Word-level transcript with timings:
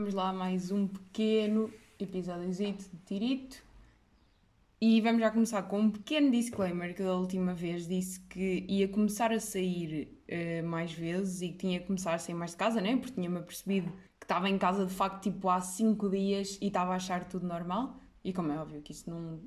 Vamos 0.00 0.14
lá 0.14 0.32
mais 0.32 0.70
um 0.70 0.86
pequeno 0.86 1.72
episódio 1.98 2.48
de 2.48 2.72
Tirito. 3.04 3.60
E 4.80 5.00
vamos 5.00 5.20
já 5.20 5.28
começar 5.28 5.64
com 5.64 5.80
um 5.80 5.90
pequeno 5.90 6.30
disclaimer 6.30 6.94
que 6.94 7.02
da 7.02 7.16
última 7.16 7.52
vez 7.52 7.88
disse 7.88 8.20
que 8.20 8.64
ia 8.68 8.86
começar 8.86 9.32
a 9.32 9.40
sair 9.40 10.16
uh, 10.28 10.64
mais 10.64 10.92
vezes 10.92 11.42
e 11.42 11.48
que 11.48 11.58
tinha 11.58 11.80
que 11.80 11.86
começar 11.88 12.14
a 12.14 12.18
sair 12.18 12.36
mais 12.36 12.52
de 12.52 12.58
casa, 12.58 12.80
né? 12.80 12.96
Porque 12.96 13.14
tinha-me 13.14 13.38
apercebido 13.38 13.90
que 14.20 14.24
estava 14.24 14.48
em 14.48 14.56
casa 14.56 14.86
de 14.86 14.94
facto 14.94 15.20
tipo 15.20 15.48
há 15.48 15.60
5 15.60 16.08
dias 16.10 16.58
e 16.62 16.68
estava 16.68 16.92
a 16.92 16.94
achar 16.94 17.28
tudo 17.28 17.44
normal. 17.44 17.98
E 18.22 18.32
como 18.32 18.52
é 18.52 18.56
óbvio 18.56 18.80
que 18.80 18.92
isso 18.92 19.10
não 19.10 19.42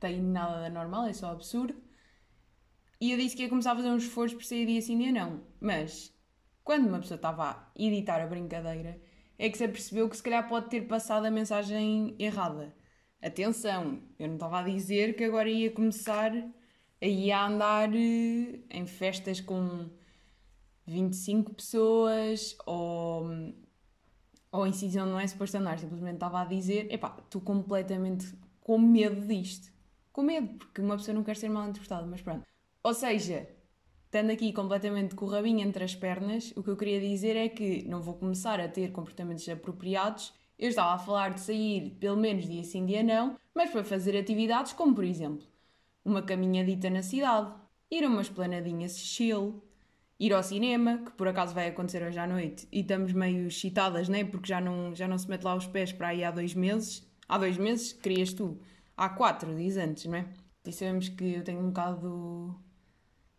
tem 0.00 0.20
nada 0.20 0.64
de 0.64 0.74
normal, 0.74 1.06
é 1.06 1.12
só 1.12 1.30
absurdo. 1.30 1.76
E 3.00 3.12
eu 3.12 3.18
disse 3.18 3.36
que 3.36 3.44
ia 3.44 3.48
começar 3.48 3.70
a 3.70 3.76
fazer 3.76 3.90
um 3.90 3.96
esforço 3.98 4.34
por 4.34 4.44
sair 4.44 4.66
dia 4.66 4.82
sim 4.82 4.98
dia 4.98 5.12
não. 5.12 5.42
Mas 5.60 6.12
quando 6.64 6.88
uma 6.88 6.98
pessoa 6.98 7.14
estava 7.14 7.50
a 7.50 7.70
editar 7.76 8.20
a 8.20 8.26
brincadeira, 8.26 9.00
é 9.38 9.48
que 9.48 9.58
se 9.58 9.64
apercebeu 9.64 10.08
que 10.08 10.16
se 10.16 10.22
calhar 10.22 10.48
pode 10.48 10.68
ter 10.68 10.82
passado 10.82 11.26
a 11.26 11.30
mensagem 11.30 12.14
errada. 12.18 12.74
Atenção, 13.20 14.00
eu 14.18 14.28
não 14.28 14.34
estava 14.34 14.60
a 14.60 14.62
dizer 14.62 15.16
que 15.16 15.24
agora 15.24 15.48
ia 15.48 15.70
começar 15.70 16.32
a 17.00 17.06
ir 17.06 17.32
a 17.32 17.46
andar 17.46 17.94
eh, 17.94 18.60
em 18.70 18.86
festas 18.86 19.40
com 19.40 19.88
25 20.86 21.54
pessoas 21.54 22.56
ou, 22.64 23.28
ou 24.52 24.66
em 24.66 24.72
sítios 24.72 25.02
onde 25.02 25.10
não 25.10 25.20
é 25.20 25.26
suposto 25.26 25.56
andar. 25.56 25.78
Simplesmente 25.78 26.14
estava 26.14 26.42
a 26.42 26.44
dizer: 26.44 26.92
epá, 26.92 27.16
estou 27.22 27.40
completamente 27.40 28.32
com 28.60 28.78
medo 28.78 29.26
disto. 29.26 29.72
Com 30.12 30.22
medo, 30.22 30.48
porque 30.54 30.80
uma 30.80 30.96
pessoa 30.96 31.14
não 31.14 31.22
quer 31.22 31.36
ser 31.36 31.48
mal 31.48 31.68
interpretada, 31.68 32.06
mas 32.06 32.22
pronto. 32.22 32.46
Ou 32.82 32.94
seja, 32.94 33.48
estando 34.16 34.30
aqui 34.30 34.50
completamente 34.50 35.14
com 35.14 35.26
o 35.26 35.28
rabinho 35.28 35.60
entre 35.60 35.84
as 35.84 35.94
pernas, 35.94 36.50
o 36.56 36.62
que 36.62 36.70
eu 36.70 36.76
queria 36.76 36.98
dizer 36.98 37.36
é 37.36 37.50
que 37.50 37.86
não 37.86 38.00
vou 38.00 38.14
começar 38.14 38.58
a 38.58 38.66
ter 38.66 38.90
comportamentos 38.90 39.46
apropriados. 39.46 40.32
Eu 40.58 40.70
estava 40.70 40.94
a 40.94 40.98
falar 40.98 41.34
de 41.34 41.40
sair 41.42 41.90
pelo 42.00 42.16
menos 42.16 42.46
dia 42.46 42.64
sim, 42.64 42.86
dia 42.86 43.02
não, 43.02 43.36
mas 43.54 43.70
para 43.70 43.84
fazer 43.84 44.16
atividades 44.16 44.72
como, 44.72 44.94
por 44.94 45.04
exemplo, 45.04 45.46
uma 46.02 46.22
caminhadita 46.22 46.88
na 46.88 47.02
cidade, 47.02 47.52
ir 47.90 48.04
a 48.04 48.08
uma 48.08 48.22
esplanadinha 48.22 48.88
chill, 48.88 49.62
ir 50.18 50.32
ao 50.32 50.42
cinema, 50.42 50.96
que 51.04 51.10
por 51.10 51.28
acaso 51.28 51.54
vai 51.54 51.68
acontecer 51.68 52.02
hoje 52.02 52.18
à 52.18 52.26
noite, 52.26 52.66
e 52.72 52.80
estamos 52.80 53.12
meio 53.12 53.48
excitadas, 53.48 54.08
né? 54.08 54.24
Porque 54.24 54.48
já 54.48 54.62
não, 54.62 54.94
já 54.94 55.06
não 55.06 55.18
se 55.18 55.28
mete 55.28 55.42
lá 55.42 55.54
os 55.54 55.66
pés 55.66 55.92
para 55.92 56.08
aí 56.08 56.24
há 56.24 56.30
dois 56.30 56.54
meses. 56.54 57.06
Há 57.28 57.36
dois 57.36 57.58
meses, 57.58 57.92
querias 57.92 58.32
tu. 58.32 58.58
Há 58.96 59.10
quatro, 59.10 59.54
diz 59.54 59.76
antes, 59.76 60.06
não 60.06 60.14
é? 60.16 60.26
E 60.64 60.72
sabemos 60.72 61.10
que 61.10 61.34
eu 61.34 61.44
tenho 61.44 61.60
um 61.60 61.66
bocado 61.66 62.65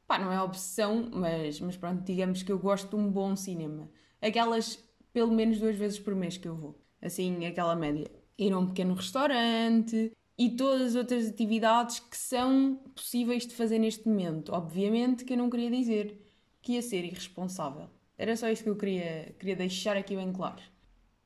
pá, 0.07 0.17
não 0.17 0.31
é 0.31 0.41
obsessão, 0.41 1.09
mas, 1.13 1.59
mas 1.59 1.75
pronto, 1.75 2.03
digamos 2.03 2.41
que 2.41 2.51
eu 2.51 2.57
gosto 2.57 2.89
de 2.89 2.95
um 2.95 3.11
bom 3.11 3.35
cinema. 3.35 3.89
Aquelas 4.21 4.83
pelo 5.13 5.31
menos 5.31 5.59
duas 5.59 5.75
vezes 5.75 5.99
por 5.99 6.13
mês 6.15 6.37
que 6.37 6.47
eu 6.47 6.55
vou. 6.55 6.79
Assim, 7.01 7.45
aquela 7.45 7.75
média. 7.75 8.09
Ir 8.37 8.53
a 8.53 8.59
um 8.59 8.67
pequeno 8.67 8.93
restaurante 8.93 10.11
e 10.37 10.51
todas 10.51 10.89
as 10.89 10.95
outras 10.95 11.27
atividades 11.27 11.99
que 11.99 12.15
são 12.15 12.79
possíveis 12.95 13.47
de 13.47 13.55
fazer 13.55 13.79
neste 13.79 14.07
momento. 14.07 14.53
Obviamente 14.53 15.25
que 15.25 15.33
eu 15.33 15.37
não 15.37 15.49
queria 15.49 15.71
dizer 15.71 16.21
que 16.61 16.73
ia 16.73 16.81
ser 16.81 17.03
irresponsável. 17.03 17.89
Era 18.17 18.35
só 18.35 18.49
isso 18.49 18.63
que 18.63 18.69
eu 18.69 18.75
queria, 18.75 19.35
queria 19.39 19.55
deixar 19.55 19.97
aqui 19.97 20.15
bem 20.15 20.31
claro. 20.31 20.61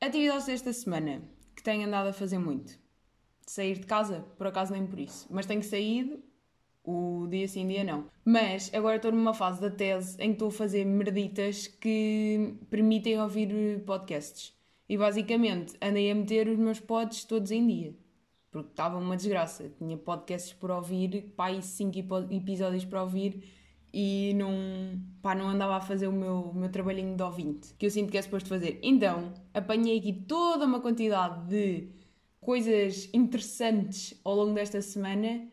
Atividades 0.00 0.46
desta 0.46 0.72
semana, 0.72 1.22
que 1.54 1.62
tenho 1.62 1.86
andado 1.86 2.08
a 2.08 2.12
fazer 2.12 2.38
muito. 2.38 2.78
Sair 3.46 3.78
de 3.78 3.86
casa, 3.86 4.20
por 4.36 4.46
acaso 4.46 4.72
nem 4.72 4.86
por 4.86 4.98
isso. 4.98 5.26
Mas 5.30 5.46
tenho 5.46 5.62
saído 5.62 6.22
o 6.84 7.26
dia 7.28 7.46
sim, 7.46 7.66
dia 7.66 7.84
não. 7.84 8.06
Mas 8.24 8.72
agora 8.74 8.96
estou 8.96 9.12
numa 9.12 9.34
fase 9.34 9.60
da 9.60 9.70
tese 9.70 10.16
em 10.20 10.28
que 10.28 10.32
estou 10.32 10.48
a 10.48 10.52
fazer 10.52 10.84
merditas 10.84 11.66
que 11.66 12.54
permitem 12.70 13.20
ouvir 13.20 13.82
podcasts. 13.84 14.52
E 14.88 14.96
basicamente 14.96 15.74
andei 15.80 16.10
a 16.10 16.14
meter 16.14 16.48
os 16.48 16.58
meus 16.58 16.80
pods 16.80 17.24
todos 17.24 17.50
em 17.50 17.66
dia. 17.66 17.94
Porque 18.50 18.70
estava 18.70 18.98
uma 18.98 19.16
desgraça. 19.16 19.70
Tinha 19.78 19.96
podcasts 19.96 20.52
por 20.52 20.70
ouvir, 20.70 21.32
pá, 21.36 21.50
e 21.50 21.62
5 21.62 21.98
episódios 22.30 22.84
para 22.84 23.02
ouvir 23.02 23.42
e 23.92 24.32
não, 24.34 24.52
pá, 25.20 25.34
não 25.34 25.48
andava 25.48 25.76
a 25.76 25.80
fazer 25.80 26.08
o 26.08 26.12
meu, 26.12 26.50
o 26.50 26.54
meu 26.54 26.70
trabalhinho 26.70 27.14
de 27.14 27.22
ouvinte, 27.22 27.74
que 27.74 27.84
eu 27.86 27.90
sinto 27.90 28.10
que 28.10 28.16
é 28.16 28.22
suposto 28.22 28.48
fazer. 28.48 28.78
Então, 28.82 29.32
apanhei 29.52 29.98
aqui 29.98 30.12
toda 30.12 30.64
uma 30.64 30.80
quantidade 30.80 31.46
de 31.48 31.88
coisas 32.40 33.08
interessantes 33.12 34.18
ao 34.24 34.34
longo 34.34 34.54
desta 34.54 34.80
semana 34.80 35.46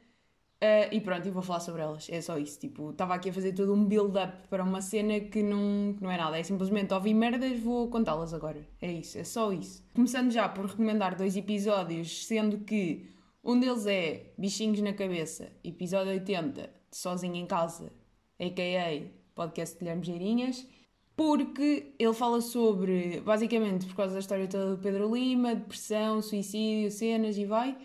Uh, 0.62 0.92
e 0.92 1.00
pronto, 1.00 1.26
e 1.26 1.32
vou 1.32 1.42
falar 1.42 1.62
sobre 1.62 1.82
elas. 1.82 2.10
É 2.10 2.20
só 2.22 2.38
isso. 2.38 2.60
Tipo, 2.60 2.92
estava 2.92 3.14
aqui 3.14 3.30
a 3.30 3.34
fazer 3.34 3.54
todo 3.54 3.74
um 3.74 3.86
build-up 3.86 4.46
para 4.50 4.62
uma 4.62 4.82
cena 4.82 5.18
que 5.22 5.42
não, 5.42 5.94
que 5.94 6.04
não 6.04 6.12
é 6.12 6.18
nada. 6.18 6.38
É 6.38 6.44
simplesmente 6.44 6.94
ouvir 6.94 7.14
merdas, 7.14 7.58
vou 7.60 7.88
contá-las 7.88 8.34
agora. 8.34 8.68
É 8.82 8.92
isso, 8.92 9.18
é 9.18 9.24
só 9.24 9.54
isso. 9.54 9.86
Começando 9.94 10.32
já 10.32 10.50
por 10.50 10.66
recomendar 10.66 11.16
dois 11.16 11.38
episódios, 11.38 12.26
sendo 12.26 12.60
que 12.60 13.10
um 13.42 13.58
deles 13.58 13.86
é 13.86 14.34
Bichinhos 14.38 14.82
na 14.82 14.92
Cabeça, 14.92 15.50
episódio 15.64 16.12
80, 16.12 16.70
de 16.92 16.98
Sozinho 16.98 17.36
em 17.36 17.46
Casa, 17.46 17.94
a.k.a. 18.38 19.08
podcast 19.34 19.76
de 19.76 19.80
Guilherme 19.80 20.04
Geirinhas, 20.04 20.68
porque 21.16 21.96
ele 21.98 22.14
fala 22.14 22.42
sobre, 22.42 23.22
basicamente, 23.22 23.86
por 23.86 23.96
causa 23.96 24.14
da 24.14 24.20
história 24.20 24.46
toda 24.46 24.76
do 24.76 24.82
Pedro 24.82 25.14
Lima, 25.16 25.56
depressão, 25.56 26.22
suicídio, 26.22 26.92
cenas 26.92 27.38
e 27.38 27.46
vai 27.46 27.78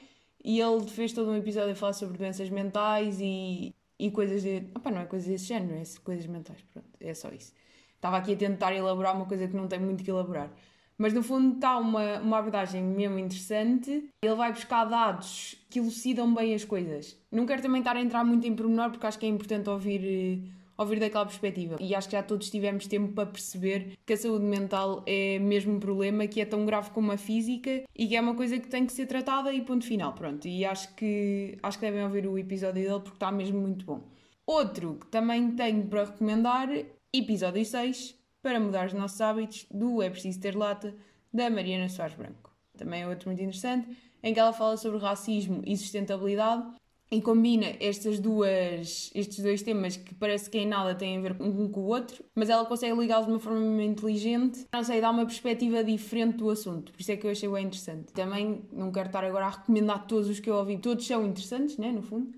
e 0.45 0.61
ele 0.61 0.87
fez 0.87 1.13
todo 1.13 1.31
um 1.31 1.37
episódio 1.37 1.73
a 1.73 1.75
falar 1.75 1.95
sobre 1.95 2.19
doenças 2.19 2.51
mentais 2.51 3.19
e, 3.21 3.75
e 3.99 4.11
coisas 4.11 4.43
de. 4.43 4.67
Opa, 4.75 4.91
não 4.91 5.01
é 5.01 5.07
coisas 5.07 5.27
desse 5.27 5.47
género, 5.47 5.75
é 5.75 5.83
coisas 6.05 6.27
mentais, 6.27 6.61
pronto, 6.73 6.89
é 7.01 7.15
só 7.15 7.31
isso. 7.31 7.53
Estava 7.95 8.19
aqui 8.19 8.35
a 8.35 8.37
tentar 8.37 8.75
elaborar 8.75 9.17
uma 9.17 9.25
coisa 9.25 9.49
que 9.49 9.57
não 9.57 9.67
tem 9.67 9.79
muito 9.79 10.05
que 10.05 10.11
elaborar. 10.11 10.51
Mas 10.97 11.13
no 11.13 11.23
fundo 11.23 11.57
está 11.57 11.79
uma, 11.79 12.21
uma 12.21 12.39
abordagem 12.39 12.83
mesmo 12.83 13.19
interessante. 13.19 14.11
Ele 14.23 14.35
vai 14.35 14.53
buscar 14.53 14.85
dados 14.85 15.57
que 15.69 15.79
elucidam 15.79 16.33
bem 16.33 16.55
as 16.55 16.65
coisas. 16.65 17.19
Não 17.33 17.47
quero 17.47 17.63
também 17.63 17.81
estar 17.81 17.97
a 17.97 18.01
entrar 18.01 18.25
muito 18.25 18.47
em 18.47 18.55
pormenor 18.55 18.91
porque 18.91 19.07
acho 19.07 19.19
que 19.19 19.27
é 19.27 19.29
importante 19.29 19.69
ouvir 19.69 20.05
eh, 20.05 20.49
ouvir 20.77 21.01
daquela 21.01 21.25
perspectiva. 21.25 21.77
E 21.81 21.95
acho 21.95 22.09
que 22.09 22.17
já 22.17 22.23
todos 22.23 22.51
tivemos 22.51 22.87
tempo 22.87 23.13
para 23.13 23.27
perceber 23.27 23.99
que 24.05 24.13
a 24.13 24.17
saúde 24.17 24.45
mental 24.45 25.03
é 25.07 25.39
mesmo 25.39 25.75
um 25.75 25.81
problema 25.81 26.27
que 26.27 26.41
é 26.41 26.45
tão 26.45 26.67
grave 26.67 26.91
como 26.91 27.13
a 27.13 27.17
física 27.17 27.85
e 27.95 28.07
que 28.07 28.17
é 28.17 28.21
uma 28.21 28.35
coisa 28.35 28.59
que 28.59 28.69
tem 28.69 28.87
que 28.87 28.93
ser 28.93 29.07
tratada 29.07 29.53
e 29.53 29.61
ponto 29.63 29.85
final, 29.85 30.13
pronto. 30.13 30.47
E 30.47 30.65
acho 30.65 30.95
que 30.95 31.59
acho 31.63 31.79
que 31.79 31.85
devem 31.85 32.05
ouvir 32.05 32.27
o 32.27 32.39
episódio 32.39 32.83
dele 32.83 33.01
porque 33.01 33.17
está 33.17 33.31
mesmo 33.31 33.61
muito 33.61 33.85
bom. 33.85 34.03
Outro 34.47 34.97
que 35.01 35.07
também 35.07 35.53
tenho 35.53 35.87
para 35.87 36.05
recomendar, 36.05 36.69
episódio 37.13 37.65
6, 37.65 38.15
para 38.43 38.61
mudar 38.61 38.87
os 38.87 38.93
nossos 38.93 39.21
hábitos, 39.21 39.67
do 39.71 40.03
É 40.03 40.11
Preciso 40.11 40.41
Ter 40.41 40.55
Lata, 40.55 40.95
da 41.33 41.49
Mariana 41.49 41.89
Soares 41.89 42.15
Branco. 42.15 42.53
Também 42.77 43.03
é 43.03 43.09
outro 43.09 43.29
muito 43.29 43.41
interessante, 43.41 43.97
em 44.23 44.35
que 44.35 44.41
ela 44.41 44.53
fala 44.53 44.77
sobre 44.77 44.99
racismo 44.99 45.63
e 45.65 45.77
sustentabilidade 45.77 46.67
e 47.15 47.23
combina 47.23 47.67
estas 47.79 48.19
duas, 48.19 49.11
estes 49.15 49.39
dois 49.39 49.63
temas 49.63 49.97
que 49.97 50.13
parece 50.15 50.51
que 50.51 50.59
em 50.59 50.67
nada 50.67 50.95
têm 50.95 51.19
a 51.19 51.21
ver 51.21 51.37
um 51.41 51.69
com 51.69 51.81
o 51.81 51.87
outro, 51.87 52.25
mas 52.35 52.51
ela 52.51 52.65
consegue 52.65 52.99
ligá-los 52.99 53.27
de 53.27 53.33
uma 53.33 53.39
forma 53.39 53.83
inteligente, 53.85 54.67
não 54.73 54.83
sei, 54.83 55.01
dá 55.01 55.11
uma 55.11 55.25
perspectiva 55.25 55.85
diferente 55.85 56.39
do 56.39 56.51
assunto, 56.51 56.91
por 56.91 57.01
isso 57.01 57.13
é 57.13 57.17
que 57.17 57.25
eu 57.25 57.31
achei 57.31 57.49
bem 57.49 57.67
interessante. 57.67 58.13
Também 58.13 58.63
não 58.73 58.91
quero 58.91 59.07
estar 59.07 59.23
agora 59.23 59.47
a 59.47 59.51
recomendar 59.51 60.07
todos 60.09 60.29
os 60.29 60.41
que 60.41 60.51
eu 60.51 60.57
ouvi, 60.57 60.77
todos 60.79 61.07
são 61.07 61.25
interessantes, 61.25 61.79
né, 61.79 61.93
no 61.93 62.03
fundo, 62.03 62.33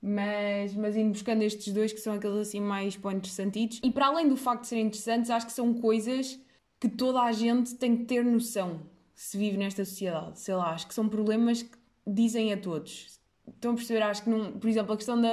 mas, 0.00 0.74
mas 0.74 0.96
indo 0.96 1.10
buscando 1.10 1.42
estes 1.42 1.72
dois 1.74 1.92
que 1.92 2.00
são 2.00 2.14
aqueles 2.14 2.38
assim 2.38 2.60
mais 2.60 2.96
interessantitos. 2.96 3.80
E 3.82 3.90
para 3.90 4.06
além 4.06 4.28
do 4.28 4.36
facto 4.36 4.62
de 4.62 4.68
serem 4.68 4.86
interessantes, 4.86 5.30
acho 5.30 5.46
que 5.46 5.52
são 5.52 5.74
coisas 5.74 6.40
que 6.80 6.88
toda 6.88 7.20
a 7.20 7.32
gente 7.32 7.74
tem 7.74 7.96
que 7.96 8.04
ter 8.04 8.24
noção 8.24 8.80
se 9.14 9.36
vive 9.36 9.56
nesta 9.56 9.84
sociedade. 9.84 10.38
Sei 10.38 10.54
lá, 10.54 10.70
acho 10.70 10.86
que 10.86 10.94
são 10.94 11.08
problemas 11.08 11.62
que 11.62 11.76
dizem 12.06 12.52
a 12.52 12.56
todos 12.56 13.15
Estão 13.48 13.72
a 13.72 13.74
perceber? 13.74 14.02
Acho 14.02 14.24
que, 14.24 14.30
não, 14.30 14.52
por 14.52 14.68
exemplo, 14.68 14.92
a 14.92 14.96
questão 14.96 15.20
da. 15.20 15.28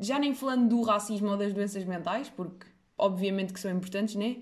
Já 0.00 0.18
nem 0.18 0.34
falando 0.34 0.68
do 0.68 0.82
racismo 0.82 1.30
ou 1.30 1.36
das 1.36 1.52
doenças 1.52 1.84
mentais, 1.84 2.28
porque 2.30 2.66
obviamente 2.96 3.52
que 3.52 3.60
são 3.60 3.70
importantes, 3.70 4.14
né? 4.14 4.38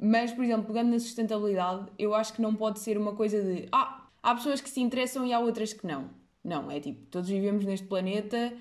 Mas, 0.00 0.32
por 0.32 0.44
exemplo, 0.44 0.66
pegando 0.66 0.90
na 0.90 0.98
sustentabilidade, 0.98 1.90
eu 1.98 2.14
acho 2.14 2.32
que 2.34 2.42
não 2.42 2.54
pode 2.54 2.80
ser 2.80 2.98
uma 2.98 3.14
coisa 3.14 3.42
de. 3.42 3.68
Ah, 3.72 4.08
há 4.22 4.34
pessoas 4.34 4.60
que 4.60 4.68
se 4.68 4.80
interessam 4.80 5.26
e 5.26 5.32
há 5.32 5.38
outras 5.38 5.72
que 5.72 5.86
não. 5.86 6.10
Não, 6.44 6.70
é 6.70 6.80
tipo, 6.80 7.06
todos 7.06 7.28
vivemos 7.28 7.64
neste 7.64 7.86
planeta 7.86 8.52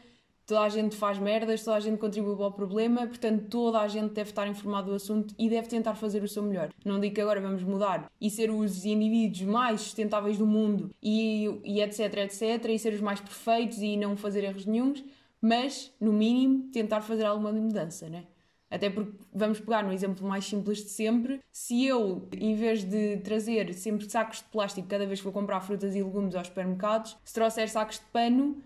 toda 0.51 0.63
a 0.63 0.69
gente 0.69 0.97
faz 0.97 1.17
merdas, 1.17 1.63
toda 1.63 1.77
a 1.77 1.79
gente 1.79 1.97
contribui 1.97 2.35
para 2.35 2.47
o 2.47 2.51
problema, 2.51 3.07
portanto 3.07 3.45
toda 3.47 3.79
a 3.79 3.87
gente 3.87 4.11
deve 4.11 4.31
estar 4.31 4.45
informado 4.49 4.89
do 4.89 4.95
assunto 4.95 5.33
e 5.39 5.49
deve 5.49 5.69
tentar 5.69 5.95
fazer 5.95 6.21
o 6.23 6.27
seu 6.27 6.43
melhor. 6.43 6.69
Não 6.83 6.99
digo 6.99 7.15
que 7.15 7.21
agora 7.21 7.39
vamos 7.39 7.63
mudar 7.63 8.11
e 8.19 8.29
ser 8.29 8.51
os 8.51 8.83
indivíduos 8.83 9.43
mais 9.43 9.79
sustentáveis 9.79 10.37
do 10.37 10.45
mundo 10.45 10.93
e, 11.01 11.45
e 11.63 11.81
etc, 11.81 12.17
etc, 12.17 12.65
e 12.69 12.77
ser 12.77 12.93
os 12.93 12.99
mais 12.99 13.21
perfeitos 13.21 13.77
e 13.77 13.95
não 13.95 14.17
fazer 14.17 14.43
erros 14.43 14.65
nenhums, 14.65 15.01
mas, 15.39 15.93
no 16.01 16.11
mínimo, 16.11 16.69
tentar 16.69 16.99
fazer 16.99 17.23
alguma 17.23 17.53
mudança, 17.53 18.09
né? 18.09 18.25
Até 18.69 18.89
porque 18.89 19.13
vamos 19.33 19.59
pegar 19.59 19.83
no 19.83 19.93
exemplo 19.93 20.27
mais 20.27 20.45
simples 20.45 20.79
de 20.79 20.89
sempre. 20.89 21.39
Se 21.51 21.85
eu, 21.85 22.27
em 22.37 22.55
vez 22.55 22.83
de 22.83 23.17
trazer 23.17 23.73
sempre 23.73 24.09
sacos 24.09 24.39
de 24.39 24.45
plástico 24.45 24.87
cada 24.87 25.05
vez 25.05 25.19
que 25.19 25.23
vou 25.23 25.33
comprar 25.33 25.61
frutas 25.61 25.95
e 25.95 26.03
legumes 26.03 26.35
aos 26.35 26.47
supermercados, 26.47 27.17
se 27.23 27.33
trouxer 27.33 27.69
sacos 27.69 27.99
de 27.99 28.05
pano, 28.13 28.61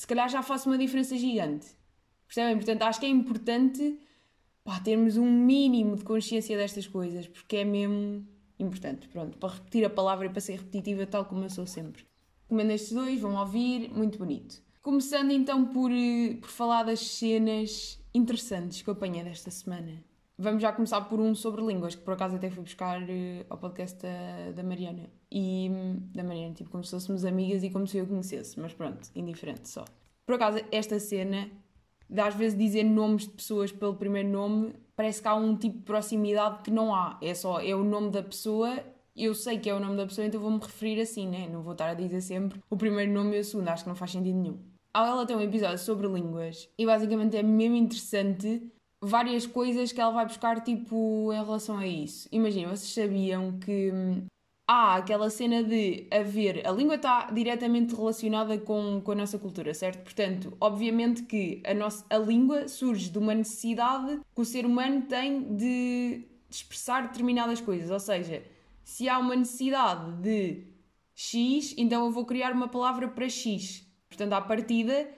se 0.00 0.06
calhar 0.06 0.30
já 0.30 0.42
faço 0.42 0.66
uma 0.66 0.78
diferença 0.78 1.14
gigante. 1.14 1.66
Percebem? 2.26 2.56
Portanto, 2.56 2.82
acho 2.84 3.00
que 3.00 3.04
é 3.04 3.08
importante 3.10 4.00
pá, 4.64 4.80
termos 4.80 5.18
um 5.18 5.30
mínimo 5.30 5.94
de 5.94 6.04
consciência 6.04 6.56
destas 6.56 6.86
coisas, 6.86 7.26
porque 7.26 7.58
é 7.58 7.64
mesmo, 7.66 8.26
importante, 8.58 9.06
pronto, 9.08 9.36
para 9.36 9.52
repetir 9.52 9.84
a 9.84 9.90
palavra 9.90 10.24
e 10.24 10.30
para 10.30 10.40
ser 10.40 10.52
repetitiva, 10.52 11.06
tal 11.06 11.26
como 11.26 11.44
eu 11.44 11.50
sou 11.50 11.66
sempre. 11.66 12.06
Comendo 12.48 12.72
estes 12.72 12.92
dois, 12.92 13.20
vão 13.20 13.36
ouvir, 13.36 13.90
muito 13.90 14.16
bonito. 14.16 14.62
Começando 14.80 15.32
então 15.32 15.66
por, 15.66 15.92
eh, 15.92 16.38
por 16.40 16.48
falar 16.48 16.84
das 16.84 17.00
cenas 17.00 18.02
interessantes 18.14 18.80
que 18.80 18.88
eu 18.88 18.94
apanhei 18.94 19.22
desta 19.22 19.50
semana. 19.50 20.02
Vamos 20.42 20.62
já 20.62 20.72
começar 20.72 21.02
por 21.02 21.20
um 21.20 21.34
sobre 21.34 21.60
línguas, 21.60 21.94
que 21.94 22.00
por 22.00 22.14
acaso 22.14 22.36
até 22.36 22.48
fui 22.48 22.62
buscar 22.62 23.02
uh, 23.02 23.06
ao 23.50 23.58
podcast 23.58 23.98
da, 24.00 24.52
da 24.52 24.62
Mariana. 24.62 25.10
E 25.30 25.68
hum, 25.70 26.00
da 26.14 26.24
Mariana, 26.24 26.54
tipo, 26.54 26.70
como 26.70 26.82
se 26.82 26.92
fôssemos 26.92 27.26
amigas 27.26 27.62
e 27.62 27.68
como 27.68 27.86
se 27.86 27.98
eu 27.98 28.06
conhecesse, 28.06 28.58
mas 28.58 28.72
pronto, 28.72 29.10
indiferente 29.14 29.68
só. 29.68 29.84
Por 30.24 30.36
acaso, 30.36 30.64
esta 30.72 30.98
cena 30.98 31.46
de 32.08 32.20
às 32.22 32.34
vezes 32.34 32.56
dizer 32.56 32.84
nomes 32.84 33.24
de 33.24 33.34
pessoas 33.34 33.70
pelo 33.70 33.94
primeiro 33.96 34.30
nome, 34.30 34.72
parece 34.96 35.20
que 35.20 35.28
há 35.28 35.34
um 35.34 35.54
tipo 35.54 35.76
de 35.76 35.84
proximidade 35.84 36.62
que 36.62 36.70
não 36.70 36.94
há. 36.94 37.18
É 37.20 37.34
só, 37.34 37.60
é 37.60 37.74
o 37.74 37.84
nome 37.84 38.10
da 38.10 38.22
pessoa, 38.22 38.82
eu 39.14 39.34
sei 39.34 39.58
que 39.58 39.68
é 39.68 39.74
o 39.74 39.78
nome 39.78 39.98
da 39.98 40.06
pessoa, 40.06 40.26
então 40.26 40.40
vou-me 40.40 40.58
referir 40.58 41.02
assim, 41.02 41.28
né? 41.28 41.50
Não 41.52 41.60
vou 41.60 41.72
estar 41.72 41.90
a 41.90 41.94
dizer 41.94 42.22
sempre 42.22 42.58
o 42.70 42.78
primeiro 42.78 43.12
nome 43.12 43.36
e 43.36 43.40
o 43.40 43.44
segundo, 43.44 43.68
acho 43.68 43.82
que 43.82 43.90
não 43.90 43.94
faz 43.94 44.12
sentido 44.12 44.38
nenhum. 44.38 44.58
Ela 44.94 45.26
tem 45.26 45.36
um 45.36 45.42
episódio 45.42 45.78
sobre 45.78 46.08
línguas 46.08 46.66
e 46.78 46.86
basicamente 46.86 47.36
é 47.36 47.42
mesmo 47.42 47.76
interessante 47.76 48.72
várias 49.02 49.46
coisas 49.46 49.92
que 49.92 50.00
ela 50.00 50.12
vai 50.12 50.26
buscar, 50.26 50.60
tipo, 50.62 51.32
em 51.32 51.36
relação 51.36 51.78
a 51.78 51.86
isso. 51.86 52.28
Imagina, 52.30 52.68
vocês 52.68 52.92
sabiam 52.92 53.58
que 53.58 53.90
hum, 53.92 54.26
há 54.68 54.96
aquela 54.96 55.30
cena 55.30 55.64
de 55.64 56.06
haver. 56.12 56.66
A 56.66 56.70
língua 56.70 56.96
está 56.96 57.30
diretamente 57.30 57.94
relacionada 57.94 58.58
com, 58.58 59.00
com 59.00 59.12
a 59.12 59.14
nossa 59.14 59.38
cultura, 59.38 59.72
certo? 59.74 60.04
Portanto, 60.04 60.56
obviamente 60.60 61.22
que 61.22 61.62
a, 61.66 61.74
nossa, 61.74 62.04
a 62.10 62.18
língua 62.18 62.68
surge 62.68 63.10
de 63.10 63.18
uma 63.18 63.34
necessidade 63.34 64.20
que 64.34 64.40
o 64.40 64.44
ser 64.44 64.66
humano 64.66 65.02
tem 65.02 65.56
de, 65.56 66.26
de 66.48 66.56
expressar 66.56 67.08
determinadas 67.08 67.60
coisas. 67.60 67.90
Ou 67.90 68.00
seja, 68.00 68.44
se 68.84 69.08
há 69.08 69.18
uma 69.18 69.34
necessidade 69.34 70.12
de 70.20 70.64
X, 71.14 71.74
então 71.76 72.04
eu 72.04 72.12
vou 72.12 72.24
criar 72.24 72.52
uma 72.52 72.68
palavra 72.68 73.08
para 73.08 73.28
X. 73.28 73.84
Portanto, 74.08 74.34
à 74.34 74.40
partida, 74.40 75.08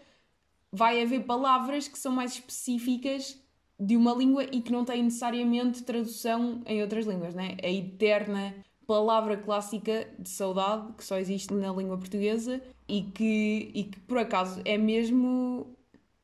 vai 0.71 1.03
haver 1.03 1.25
palavras 1.25 1.89
que 1.89 1.99
são 1.99 2.13
mais 2.13 2.33
específicas 2.33 3.42
de 3.85 3.97
uma 3.97 4.15
língua 4.15 4.45
e 4.45 4.61
que 4.61 4.71
não 4.71 4.85
têm 4.85 5.03
necessariamente 5.03 5.83
tradução 5.83 6.63
em 6.67 6.81
outras 6.83 7.05
línguas, 7.05 7.35
né? 7.35 7.57
A 7.63 7.69
eterna 7.69 8.55
palavra 8.87 9.37
clássica 9.37 10.09
de 10.19 10.29
saudade 10.29 10.93
que 10.93 11.05
só 11.05 11.19
existe 11.19 11.53
na 11.55 11.73
língua 11.73 11.97
portuguesa 11.97 12.61
e 12.89 13.03
que, 13.03 13.71
e 13.75 13.85
que 13.85 14.01
por 14.01 14.19
acaso 14.19 14.61
é 14.65 14.79
mesmo. 14.79 15.77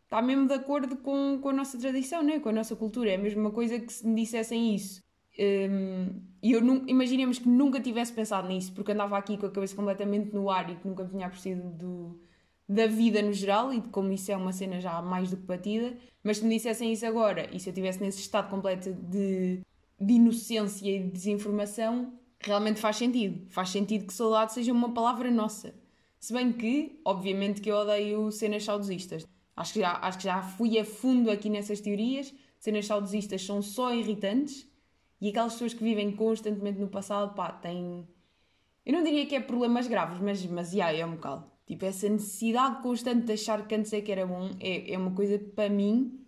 está 0.05 0.23
mesmo 0.23 0.47
de 0.47 0.55
acordo 0.55 0.97
com, 0.97 1.39
com 1.41 1.49
a 1.49 1.53
nossa 1.53 1.79
tradição, 1.79 2.23
né? 2.23 2.39
com 2.39 2.49
a 2.49 2.53
nossa 2.53 2.77
cultura. 2.77 3.11
É 3.11 3.15
a 3.17 3.19
mesma 3.19 3.51
coisa 3.51 3.79
que 3.79 3.93
se 3.93 4.07
me 4.07 4.23
dissessem 4.23 4.75
isso. 4.75 5.03
Um, 5.41 6.21
e 6.43 6.53
eu 6.53 6.61
não, 6.61 6.85
imaginemos 6.87 7.39
que 7.39 7.49
nunca 7.49 7.81
tivesse 7.81 8.13
pensado 8.13 8.49
nisso, 8.49 8.73
porque 8.73 8.93
andava 8.93 9.17
aqui 9.17 9.37
com 9.39 9.47
a 9.47 9.51
cabeça 9.51 9.75
completamente 9.75 10.35
no 10.35 10.51
ar 10.51 10.69
e 10.71 10.77
que 10.77 10.87
nunca 10.87 11.05
tinha 11.05 11.29
percebido 11.29 11.71
do, 11.71 12.21
da 12.69 12.87
vida 12.87 13.23
no 13.23 13.32
geral 13.32 13.73
e 13.73 13.81
de 13.81 13.88
como 13.88 14.12
isso 14.12 14.31
é 14.31 14.37
uma 14.37 14.53
cena 14.53 14.81
já 14.81 15.00
mais 15.00 15.31
do 15.31 15.37
que 15.37 15.44
batida. 15.44 15.97
Mas 16.23 16.38
se 16.38 16.44
me 16.44 16.55
dissessem 16.55 16.93
isso 16.93 17.06
agora 17.06 17.49
e 17.55 17.59
se 17.59 17.69
eu 17.69 17.73
estivesse 17.73 18.00
nesse 18.03 18.20
estado 18.20 18.50
completo 18.50 18.93
de, 18.93 19.61
de 19.99 20.12
inocência 20.12 20.88
e 20.88 21.03
de 21.03 21.11
desinformação, 21.11 22.12
realmente 22.41 22.81
faz 22.81 22.97
sentido. 22.97 23.49
Faz 23.50 23.70
sentido 23.70 24.06
que 24.06 24.12
saudade 24.12 24.53
seja 24.53 24.73
uma 24.73 24.93
palavra 24.93 25.31
nossa. 25.31 25.75
Se 26.20 26.32
bem 26.32 26.53
que, 26.53 27.00
obviamente, 27.05 27.61
que 27.61 27.70
eu 27.70 27.76
odeio 27.76 28.31
cenas 28.31 28.65
saudosistas. 28.65 29.26
Acho 29.56 29.73
que 29.73 29.81
já, 29.81 29.99
acho 30.03 30.19
que 30.19 30.25
já 30.25 30.43
fui 30.43 30.79
a 30.79 30.85
fundo 30.85 31.31
aqui 31.31 31.49
nessas 31.49 31.81
teorias. 31.81 32.35
Cenas 32.59 32.87
saudosistas 32.87 33.44
são 33.44 33.62
só 33.62 33.94
irritantes 33.94 34.69
e 35.21 35.31
aquelas 35.31 35.55
pessoas 35.55 35.75
que 35.75 35.82
vivem 35.82 36.12
constantemente 36.12 36.79
no 36.79 36.88
passado, 36.88 37.35
pá, 37.35 37.50
têm. 37.50 38.06
Eu 38.85 38.93
não 38.93 39.03
diria 39.03 39.26
que 39.26 39.35
é 39.35 39.41
problemas 39.41 39.87
graves, 39.87 40.21
mas, 40.21 40.44
mas 40.47 40.73
yeah, 40.73 40.97
é 40.97 41.06
um 41.06 41.12
bocado. 41.12 41.50
Tipo, 41.69 41.85
essa 41.85 42.09
necessidade 42.09 42.82
constante 42.82 43.26
de 43.26 43.32
achar 43.35 43.67
que 43.69 43.75
antes 43.75 43.93
é 43.93 44.00
que 44.00 44.11
era 44.11 44.26
bom 44.26 44.50
é, 44.59 44.94
é 44.94 44.97
uma 44.97 45.11
coisa 45.15 45.38
para 45.38 45.69
mim, 45.69 46.19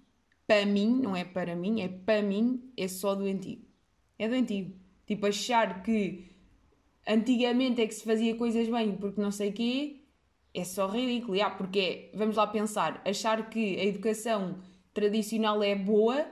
para 0.46 0.66
mim, 0.66 1.00
não 1.00 1.16
é 1.16 1.24
para 1.24 1.56
mim, 1.56 1.80
é 1.80 1.88
para 1.88 2.22
mim, 2.22 2.70
é 2.76 2.86
só 2.86 3.14
doentio. 3.14 3.58
É 4.18 4.28
doentio. 4.28 4.76
Tipo, 5.06 5.26
achar 5.26 5.82
que 5.82 6.30
antigamente 7.08 7.80
é 7.80 7.86
que 7.86 7.94
se 7.94 8.04
fazia 8.04 8.36
coisas 8.36 8.68
bem 8.68 8.94
porque 8.96 9.18
não 9.18 9.30
sei 9.32 9.50
quê, 9.50 10.02
é 10.52 10.62
só 10.62 10.86
ridículo. 10.86 11.34
Yeah, 11.34 11.56
porque, 11.56 12.10
vamos 12.14 12.36
lá 12.36 12.46
pensar, 12.46 13.00
achar 13.06 13.48
que 13.48 13.80
a 13.80 13.84
educação 13.86 14.58
tradicional 14.92 15.62
é 15.62 15.74
boa, 15.74 16.26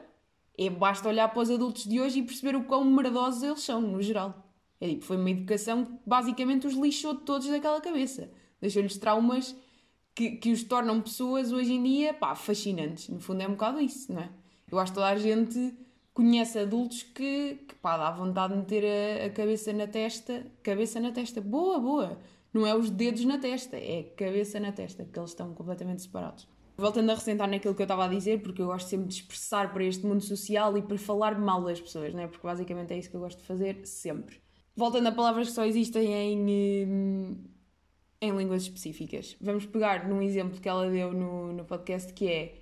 é 0.58 0.68
basta 0.68 1.08
olhar 1.08 1.28
para 1.28 1.40
os 1.40 1.50
adultos 1.50 1.84
de 1.84 1.98
hoje 1.98 2.18
e 2.18 2.22
perceber 2.22 2.56
o 2.56 2.64
quão 2.64 2.84
merdosos 2.84 3.42
eles 3.42 3.62
são, 3.62 3.80
no 3.80 4.02
geral. 4.02 4.52
É 4.78 4.86
tipo, 4.86 5.04
foi 5.06 5.16
uma 5.16 5.30
educação 5.30 5.86
que 5.86 5.92
basicamente 6.06 6.66
os 6.66 6.74
lixou 6.74 7.14
todos 7.14 7.48
daquela 7.48 7.80
cabeça 7.80 8.30
deixou-lhes 8.60 8.96
traumas 8.96 9.54
que, 10.14 10.32
que 10.32 10.50
os 10.50 10.64
tornam 10.64 11.00
pessoas 11.00 11.52
hoje 11.52 11.72
em 11.72 11.82
dia, 11.82 12.12
pá, 12.12 12.34
fascinantes. 12.34 13.08
No 13.08 13.20
fundo 13.20 13.42
é 13.42 13.46
um 13.46 13.52
bocado 13.52 13.80
isso, 13.80 14.12
não 14.12 14.20
é? 14.20 14.28
Eu 14.70 14.78
acho 14.78 14.92
que 14.92 14.96
toda 14.96 15.08
a 15.08 15.16
gente 15.16 15.74
conhece 16.12 16.58
adultos 16.58 17.04
que, 17.04 17.60
que 17.68 17.74
pá, 17.76 17.96
dá 17.96 18.10
vontade 18.10 18.52
de 18.52 18.58
meter 18.58 18.84
a, 18.84 19.26
a, 19.26 19.30
cabeça 19.30 19.72
na 19.72 19.86
testa, 19.86 20.44
cabeça 20.64 20.98
na 20.98 21.12
testa, 21.12 21.40
boa, 21.40 21.78
boa. 21.78 22.18
Não 22.52 22.66
é 22.66 22.74
os 22.74 22.90
dedos 22.90 23.24
na 23.24 23.38
testa, 23.38 23.76
é 23.76 24.02
cabeça 24.16 24.58
na 24.58 24.72
testa, 24.72 25.04
que 25.04 25.16
eles 25.16 25.30
estão 25.30 25.54
completamente 25.54 26.02
separados. 26.02 26.48
Voltando 26.76 27.10
a 27.10 27.14
ressentar 27.14 27.48
naquilo 27.48 27.74
que 27.74 27.82
eu 27.82 27.84
estava 27.84 28.04
a 28.04 28.08
dizer, 28.08 28.42
porque 28.42 28.60
eu 28.60 28.66
gosto 28.66 28.88
sempre 28.88 29.06
de 29.06 29.14
expressar 29.14 29.72
para 29.72 29.84
este 29.84 30.04
mundo 30.04 30.20
social 30.20 30.76
e 30.76 30.82
para 30.82 30.98
falar 30.98 31.38
mal 31.38 31.62
das 31.62 31.80
pessoas, 31.80 32.12
não 32.12 32.22
é? 32.22 32.26
Porque 32.26 32.44
basicamente 32.44 32.92
é 32.92 32.98
isso 32.98 33.10
que 33.10 33.16
eu 33.16 33.20
gosto 33.20 33.38
de 33.38 33.46
fazer 33.46 33.86
sempre. 33.86 34.40
Voltando 34.74 35.06
a 35.06 35.12
palavras 35.12 35.48
que 35.48 35.54
só 35.54 35.64
existem 35.64 36.12
em, 36.12 36.86
hum, 36.88 37.36
em 38.20 38.36
línguas 38.36 38.62
específicas. 38.62 39.36
Vamos 39.40 39.66
pegar 39.66 40.08
num 40.08 40.20
exemplo 40.20 40.60
que 40.60 40.68
ela 40.68 40.90
deu 40.90 41.12
no, 41.12 41.52
no 41.52 41.64
podcast 41.64 42.12
que 42.12 42.28
é 42.28 42.54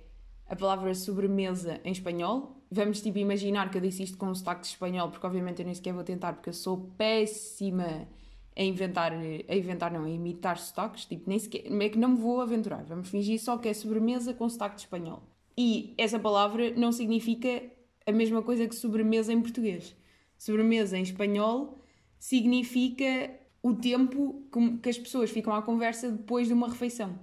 a 0.47 0.55
palavra 0.55 0.93
sobremesa 0.93 1.81
em 1.83 1.91
espanhol. 1.91 2.63
Vamos 2.71 3.01
tipo 3.01 3.17
imaginar 3.17 3.69
que 3.71 3.77
eu 3.77 3.81
disse 3.81 4.03
isto 4.03 4.17
com 4.17 4.27
um 4.27 4.35
sotaque 4.35 4.61
de 4.61 4.67
espanhol, 4.67 5.09
porque 5.09 5.25
obviamente 5.25 5.59
eu 5.59 5.65
nem 5.65 5.73
sequer 5.73 5.93
vou 5.93 6.03
tentar, 6.03 6.33
porque 6.33 6.49
eu 6.49 6.53
sou 6.53 6.91
péssima 6.97 8.07
a 8.55 8.63
inventar, 8.63 9.13
a 9.13 9.55
inventar 9.55 9.91
não, 9.91 10.03
a 10.03 10.09
imitar 10.09 10.57
sotaques, 10.57 11.05
tipo, 11.05 11.29
nem 11.29 11.37
sequer, 11.37 11.71
é 11.71 11.89
que 11.89 11.97
não 11.97 12.09
me 12.09 12.17
vou 12.17 12.41
aventurar. 12.41 12.83
Vamos 12.83 13.09
fingir 13.09 13.39
só 13.39 13.57
que 13.57 13.69
é 13.69 13.73
sobremesa 13.73 14.33
com 14.33 14.49
sotaque 14.49 14.75
de 14.75 14.81
espanhol. 14.81 15.23
E 15.55 15.93
essa 15.97 16.19
palavra 16.19 16.71
não 16.71 16.91
significa 16.91 17.63
a 18.05 18.11
mesma 18.11 18.41
coisa 18.41 18.67
que 18.67 18.75
sobremesa 18.75 19.31
em 19.31 19.41
português. 19.41 19.95
Sobremesa 20.37 20.97
em 20.97 21.03
espanhol 21.03 21.81
significa 22.19 23.31
o 23.67 23.75
tempo 23.75 24.43
que 24.81 24.89
as 24.89 24.97
pessoas 24.97 25.29
ficam 25.29 25.53
à 25.53 25.61
conversa 25.61 26.09
depois 26.09 26.47
de 26.47 26.53
uma 26.53 26.69
refeição. 26.69 27.19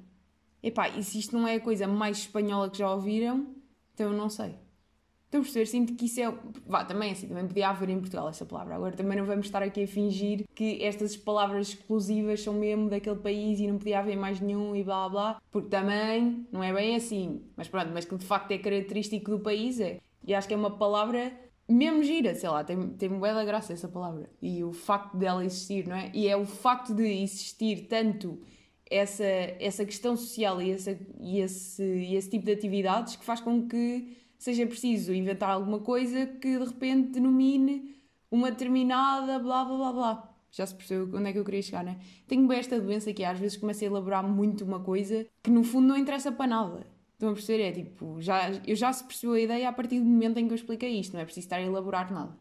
Epá, 0.62 0.90
e 0.90 1.02
se 1.02 1.18
isto 1.18 1.36
não 1.36 1.48
é 1.48 1.54
a 1.54 1.60
coisa 1.60 1.86
mais 1.86 2.18
espanhola 2.18 2.68
que 2.68 2.78
já 2.78 2.90
ouviram, 2.92 3.46
então 3.94 4.12
eu 4.12 4.16
não 4.16 4.28
sei. 4.28 4.54
Estão 5.24 5.40
a 5.40 5.42
perceber? 5.42 5.66
Sinto 5.66 5.94
que 5.94 6.04
isso 6.04 6.20
é. 6.20 6.32
Vá, 6.66 6.84
também 6.84 7.12
assim, 7.12 7.26
também 7.26 7.46
podia 7.46 7.68
haver 7.68 7.88
em 7.88 7.98
Portugal 7.98 8.28
essa 8.28 8.44
palavra. 8.44 8.74
Agora 8.74 8.94
também 8.94 9.16
não 9.16 9.24
vamos 9.24 9.46
estar 9.46 9.62
aqui 9.62 9.82
a 9.82 9.86
fingir 9.86 10.44
que 10.54 10.82
estas 10.84 11.16
palavras 11.16 11.68
exclusivas 11.68 12.42
são 12.42 12.54
mesmo 12.54 12.90
daquele 12.90 13.16
país 13.16 13.58
e 13.58 13.66
não 13.66 13.78
podia 13.78 13.98
haver 13.98 14.16
mais 14.16 14.38
nenhum 14.38 14.76
e 14.76 14.84
blá 14.84 15.08
blá, 15.08 15.42
porque 15.50 15.68
também 15.68 16.46
não 16.52 16.62
é 16.62 16.72
bem 16.72 16.94
assim. 16.94 17.42
Mas 17.56 17.68
pronto, 17.68 17.90
mas 17.92 18.04
que 18.04 18.16
de 18.16 18.24
facto 18.26 18.50
é 18.50 18.58
característico 18.58 19.30
do 19.30 19.40
país 19.40 19.80
é. 19.80 19.98
E 20.26 20.34
acho 20.34 20.46
que 20.46 20.54
é 20.54 20.56
uma 20.56 20.76
palavra 20.76 21.32
mesmo 21.68 22.02
gira, 22.02 22.34
sei 22.34 22.48
lá, 22.48 22.62
tem, 22.62 22.90
tem 22.90 23.08
da 23.18 23.44
graça 23.44 23.72
essa 23.72 23.88
palavra. 23.88 24.28
E 24.40 24.62
o 24.62 24.72
facto 24.72 25.16
dela 25.16 25.44
existir, 25.44 25.86
não 25.86 25.96
é? 25.96 26.10
E 26.14 26.28
é 26.28 26.36
o 26.36 26.44
facto 26.44 26.94
de 26.94 27.04
existir 27.04 27.86
tanto 27.88 28.40
essa, 28.90 29.24
essa 29.24 29.84
questão 29.84 30.16
social 30.16 30.60
e, 30.60 30.70
essa, 30.70 30.98
e, 31.20 31.40
esse, 31.40 31.82
esse 32.14 32.30
tipo 32.30 32.44
de 32.44 32.52
atividades 32.52 33.16
que 33.16 33.24
faz 33.24 33.40
com 33.40 33.66
que 33.66 34.16
seja 34.38 34.66
preciso 34.66 35.12
inventar 35.14 35.50
alguma 35.50 35.80
coisa 35.80 36.26
que 36.26 36.58
de 36.58 36.64
repente 36.64 37.12
denomine 37.12 37.96
uma 38.30 38.50
determinada 38.50 39.38
blá 39.38 39.64
blá 39.64 39.76
blá 39.76 39.92
blá. 39.92 40.30
Já 40.50 40.66
se 40.66 40.74
percebeu 40.74 41.18
onde 41.18 41.30
é 41.30 41.32
que 41.32 41.38
eu 41.38 41.44
queria 41.44 41.62
chegar, 41.62 41.82
né? 41.82 41.98
Tenho 42.28 42.46
bem 42.46 42.58
esta 42.58 42.80
doença 42.80 43.12
que 43.12 43.24
às 43.24 43.38
vezes 43.38 43.56
começo 43.56 43.82
a 43.82 43.86
elaborar 43.86 44.22
muito 44.22 44.64
uma 44.64 44.78
coisa 44.80 45.26
que 45.42 45.50
no 45.50 45.64
fundo 45.64 45.88
não 45.88 45.96
interessa 45.96 46.30
para 46.30 46.46
nada. 46.46 46.93
Estão 47.24 47.32
a 47.32 47.34
perceber? 47.34 47.62
É 47.62 47.72
tipo, 47.72 48.20
já, 48.20 48.50
eu 48.66 48.76
já 48.76 48.92
se 48.92 49.02
percebeu 49.02 49.34
a 49.34 49.40
ideia 49.40 49.68
a 49.68 49.72
partir 49.72 49.98
do 49.98 50.04
momento 50.04 50.36
em 50.36 50.46
que 50.46 50.52
eu 50.52 50.56
expliquei 50.56 51.00
isto, 51.00 51.14
não 51.14 51.20
é 51.20 51.24
preciso 51.24 51.46
estar 51.46 51.56
a 51.56 51.62
elaborar 51.62 52.12
nada, 52.12 52.36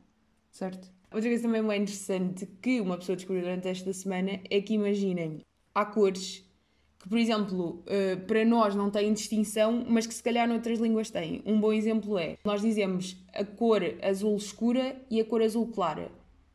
certo? 0.51 0.91
Outra 1.09 1.29
coisa 1.29 1.43
também 1.43 1.65
bem 1.65 1.83
interessante 1.83 2.45
que 2.61 2.81
uma 2.81 2.97
pessoa 2.97 3.15
descobriu 3.15 3.43
durante 3.43 3.67
esta 3.69 3.93
semana 3.93 4.41
é 4.49 4.59
que 4.59 4.73
imaginem, 4.73 5.39
há 5.73 5.85
cores 5.85 6.43
que, 6.99 7.07
por 7.07 7.17
exemplo, 7.17 7.83
uh, 7.85 8.25
para 8.27 8.43
nós 8.43 8.75
não 8.75 8.89
têm 8.89 9.13
distinção, 9.13 9.85
mas 9.87 10.05
que 10.05 10.13
se 10.13 10.23
calhar 10.23 10.47
noutras 10.49 10.79
línguas 10.79 11.09
têm. 11.09 11.41
Um 11.45 11.61
bom 11.61 11.71
exemplo 11.71 12.17
é, 12.17 12.37
nós 12.43 12.61
dizemos 12.61 13.15
a 13.33 13.45
cor 13.45 13.81
azul 14.01 14.35
escura 14.35 15.01
e 15.09 15.21
a 15.21 15.25
cor 15.25 15.41
azul 15.41 15.67
clara. 15.67 16.11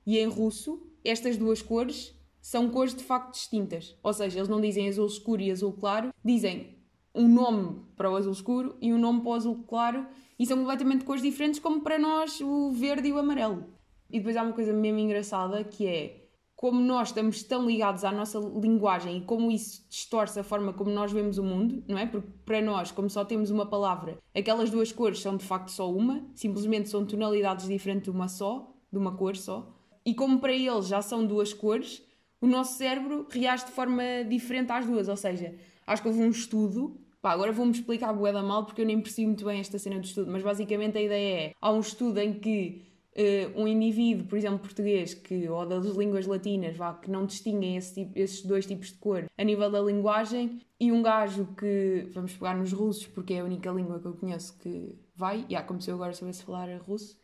E 0.07 0.19
em 0.19 0.27
russo, 0.27 0.87
estas 1.03 1.39
duas 1.39 1.63
cores 1.63 2.15
são 2.43 2.69
cores 2.69 2.95
de 2.95 3.05
facto 3.05 3.33
distintas. 3.33 3.97
Ou 4.03 4.13
seja, 4.13 4.39
eles 4.39 4.49
não 4.49 4.61
dizem 4.61 4.87
azul 4.87 5.07
escuro 5.07 5.41
e 5.41 5.51
azul 5.51 5.73
claro, 5.73 6.11
dizem 6.25 6.78
um 7.19 7.29
nome 7.29 7.81
para 7.97 8.11
o 8.11 8.17
azul 8.17 8.33
escuro 8.33 8.77
e 8.81 8.93
um 8.93 8.99
nome 8.99 9.21
para 9.21 9.31
o 9.31 9.35
azul 9.35 9.65
claro 9.67 10.07
e 10.39 10.47
são 10.47 10.59
completamente 10.59 11.05
cores 11.05 11.23
diferentes, 11.23 11.59
como 11.59 11.81
para 11.81 11.99
nós 11.99 12.41
o 12.41 12.71
verde 12.71 13.09
e 13.09 13.13
o 13.13 13.19
amarelo. 13.19 13.65
E 14.09 14.19
depois 14.19 14.37
há 14.37 14.43
uma 14.43 14.53
coisa 14.53 14.73
mesmo 14.73 15.01
engraçada 15.01 15.65
que 15.65 15.87
é 15.87 16.25
como 16.55 16.81
nós 16.81 17.09
estamos 17.09 17.43
tão 17.43 17.67
ligados 17.67 18.05
à 18.05 18.11
nossa 18.11 18.39
linguagem 18.39 19.19
e 19.19 19.21
como 19.21 19.51
isso 19.51 19.87
distorce 19.89 20.41
a 20.41 20.43
forma 20.43 20.73
como 20.73 20.91
nós 20.91 21.13
vemos 21.13 21.39
o 21.39 21.43
mundo, 21.45 21.85
não 21.87 21.97
é? 21.97 22.05
Porque 22.05 22.29
para 22.45 22.61
nós, 22.61 22.91
como 22.91 23.09
só 23.09 23.25
temos 23.25 23.51
uma 23.51 23.67
palavra, 23.67 24.19
aquelas 24.35 24.71
duas 24.71 24.91
cores 24.91 25.21
são 25.21 25.37
de 25.37 25.45
facto 25.45 25.71
só 25.71 25.89
uma, 25.93 26.25
simplesmente 26.35 26.89
são 26.89 27.07
tonalidades 27.07 27.69
diferentes 27.69 28.05
de 28.05 28.11
uma 28.11 28.27
só, 28.27 28.75
de 28.91 28.99
uma 28.99 29.15
cor 29.15 29.37
só. 29.37 29.73
E 30.05 30.15
como 30.15 30.41
para 30.41 30.53
eles 30.53 30.89
já 30.89 31.03
são 31.03 31.25
duas 31.25 31.53
cores, 31.53 32.03
o 32.41 32.47
nosso 32.47 32.77
cérebro 32.77 33.27
reage 33.31 33.67
de 33.67 33.73
forma 33.73 34.03
diferente 34.29 34.73
às 34.73 34.87
duas. 34.87 35.09
Ou 35.09 35.17
seja, 35.17 35.55
acho 35.87 36.03
que 36.03 36.09
houve 36.09 36.23
um 36.23 36.31
estudo. 36.31 36.99
Pá, 37.21 37.33
agora 37.33 37.53
vou-me 37.53 37.73
explicar 37.73 38.13
bué 38.13 38.33
da 38.33 38.43
mal 38.43 38.65
porque 38.65 38.83
eu 38.83 38.87
nem 38.87 39.01
percebi 39.01 39.27
muito 39.27 39.45
bem 39.45 39.59
esta 39.59 39.79
cena 39.79 39.99
do 39.99 40.05
estudo, 40.05 40.31
mas 40.31 40.43
basicamente 40.43 40.97
a 40.97 41.03
ideia 41.03 41.49
é: 41.49 41.55
há 41.61 41.73
um 41.73 41.81
estudo 41.81 42.19
em 42.21 42.35
que 42.35 42.89
uh, 43.17 43.61
um 43.61 43.67
indivíduo, 43.67 44.27
por 44.27 44.39
exemplo, 44.39 44.61
português, 44.61 45.15
que, 45.15 45.49
ou 45.49 45.67
das 45.67 45.85
línguas 45.97 46.27
latinas, 46.27 46.77
vá, 46.77 46.95
que 46.95 47.11
não 47.11 47.27
distinguem 47.27 47.77
esse 47.77 47.95
tipo, 47.95 48.19
esses 48.19 48.45
dois 48.45 48.67
tipos 48.67 48.89
de 48.89 48.95
cor 48.95 49.27
a 49.37 49.45
nível 49.45 49.71
da 49.71 49.81
linguagem, 49.81 50.61
e 50.79 50.93
um 50.93 51.03
gajo 51.03 51.49
que, 51.57 52.09
vamos 52.13 52.35
pegar 52.35 52.57
nos 52.57 52.73
russos, 52.73 53.07
porque 53.09 53.35
é 53.35 53.41
a 53.41 53.45
única 53.45 53.71
língua 53.71 53.99
que 53.99 54.07
eu 54.07 54.15
conheço 54.15 54.57
que 54.59 54.97
vai, 55.17 55.41
e 55.41 55.53
yeah, 55.53 55.67
como 55.67 55.81
se 55.81 55.91
eu 55.91 55.97
agora 55.97 56.13
soubesse 56.13 56.45
falar 56.45 56.69
russo, 56.79 57.19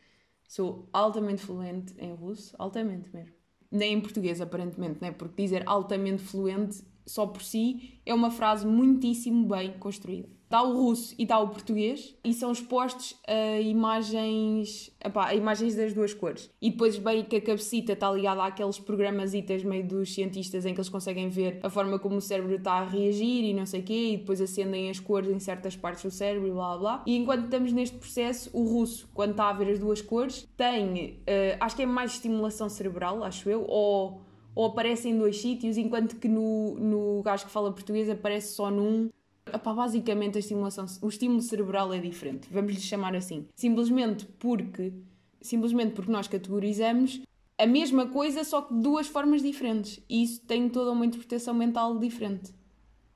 sou 0.49 0.89
altamente 0.93 1.43
fluente 1.43 1.95
em 1.99 2.13
russo, 2.13 2.55
altamente 2.59 3.15
mesmo. 3.15 3.35
Nem 3.71 3.95
em 3.95 4.01
português, 4.01 4.41
aparentemente, 4.41 5.01
né? 5.01 5.13
porque 5.13 5.43
dizer 5.43 5.63
altamente 5.67 6.23
fluente 6.23 6.83
só 7.07 7.27
por 7.27 7.43
si 7.43 8.01
é 8.05 8.15
uma 8.15 8.31
frase 8.31 8.67
muitíssimo 8.67 9.47
bem 9.47 9.73
construída 9.79 10.29
está 10.55 10.63
o 10.63 10.73
russo 10.73 11.15
e 11.19 11.25
está 11.25 11.39
o 11.41 11.49
português 11.49 12.15
e 12.23 12.33
são 12.33 12.53
expostos 12.53 13.17
a 13.27 13.61
imagens, 13.61 14.93
a 15.03 15.35
imagens 15.35 15.75
das 15.75 15.93
duas 15.93 16.15
cores. 16.15 16.49
E 16.63 16.71
depois 16.71 16.97
bem 16.97 17.25
que 17.25 17.37
a 17.37 17.41
cabecita 17.41 17.95
está 17.95 18.11
ligada 18.13 18.45
àqueles 18.45 18.79
programasitas 18.79 19.65
meio 19.65 19.85
dos 19.85 20.15
cientistas 20.15 20.65
em 20.65 20.73
que 20.73 20.79
eles 20.79 20.89
conseguem 20.89 21.29
ver 21.29 21.59
a 21.63 21.69
forma 21.69 21.99
como 21.99 22.17
o 22.17 22.21
cérebro 22.21 22.55
está 22.55 22.75
a 22.75 22.85
reagir 22.85 23.45
e 23.45 23.53
não 23.53 23.67
sei 23.67 23.81
o 23.81 23.83
quê, 23.83 24.11
e 24.13 24.17
depois 24.17 24.41
acendem 24.41 24.89
as 24.89 25.01
cores 25.01 25.29
em 25.29 25.41
certas 25.41 25.77
partes 25.77 26.05
do 26.05 26.11
cérebro 26.11 26.47
e 26.47 26.53
blá 26.53 26.79
blá. 26.79 27.03
E 27.05 27.17
enquanto 27.17 27.47
estamos 27.47 27.73
neste 27.73 27.97
processo, 27.97 28.49
o 28.53 28.63
russo, 28.63 29.09
quando 29.13 29.33
está 29.33 29.49
a 29.49 29.53
ver 29.53 29.73
as 29.73 29.81
duas 29.81 30.01
cores, 30.01 30.49
tem, 30.57 31.19
uh, 31.23 31.57
acho 31.59 31.75
que 31.75 31.83
é 31.83 31.87
mais 31.87 32.13
estimulação 32.13 32.69
cerebral, 32.69 33.25
acho 33.25 33.51
eu, 33.51 33.65
ou 33.67 34.23
ou 34.55 34.67
aparece 34.67 35.09
em 35.09 35.19
dois 35.19 35.41
sítios, 35.41 35.77
enquanto 35.77 36.17
que 36.17 36.29
no, 36.29 36.75
no 36.79 37.23
gajo 37.23 37.47
que 37.47 37.51
fala 37.51 37.73
português 37.73 38.09
aparece 38.09 38.55
só 38.55 38.71
num 38.71 39.11
Epá, 39.53 39.75
basicamente 39.75 40.37
a 40.37 40.41
estimulação, 40.41 40.87
o 41.03 41.09
estímulo 41.09 41.43
cerebral 41.43 41.93
é 41.93 41.99
diferente, 41.99 42.49
vamos 42.51 42.75
lhe 42.75 42.81
chamar 42.81 43.15
assim. 43.15 43.47
Simplesmente 43.55 44.25
porque, 44.39 44.93
simplesmente 45.41 45.93
porque 45.93 46.11
nós 46.11 46.27
categorizamos 46.27 47.23
a 47.57 47.67
mesma 47.67 48.07
coisa, 48.07 48.43
só 48.43 48.63
que 48.63 48.75
de 48.75 48.81
duas 48.81 49.07
formas 49.07 49.43
diferentes. 49.43 50.01
E 50.09 50.25
isso 50.25 50.41
tem 50.43 50.69
toda 50.69 50.91
uma 50.91 51.07
interpretação 51.07 51.55
mental 51.55 51.99
diferente. 51.99 52.53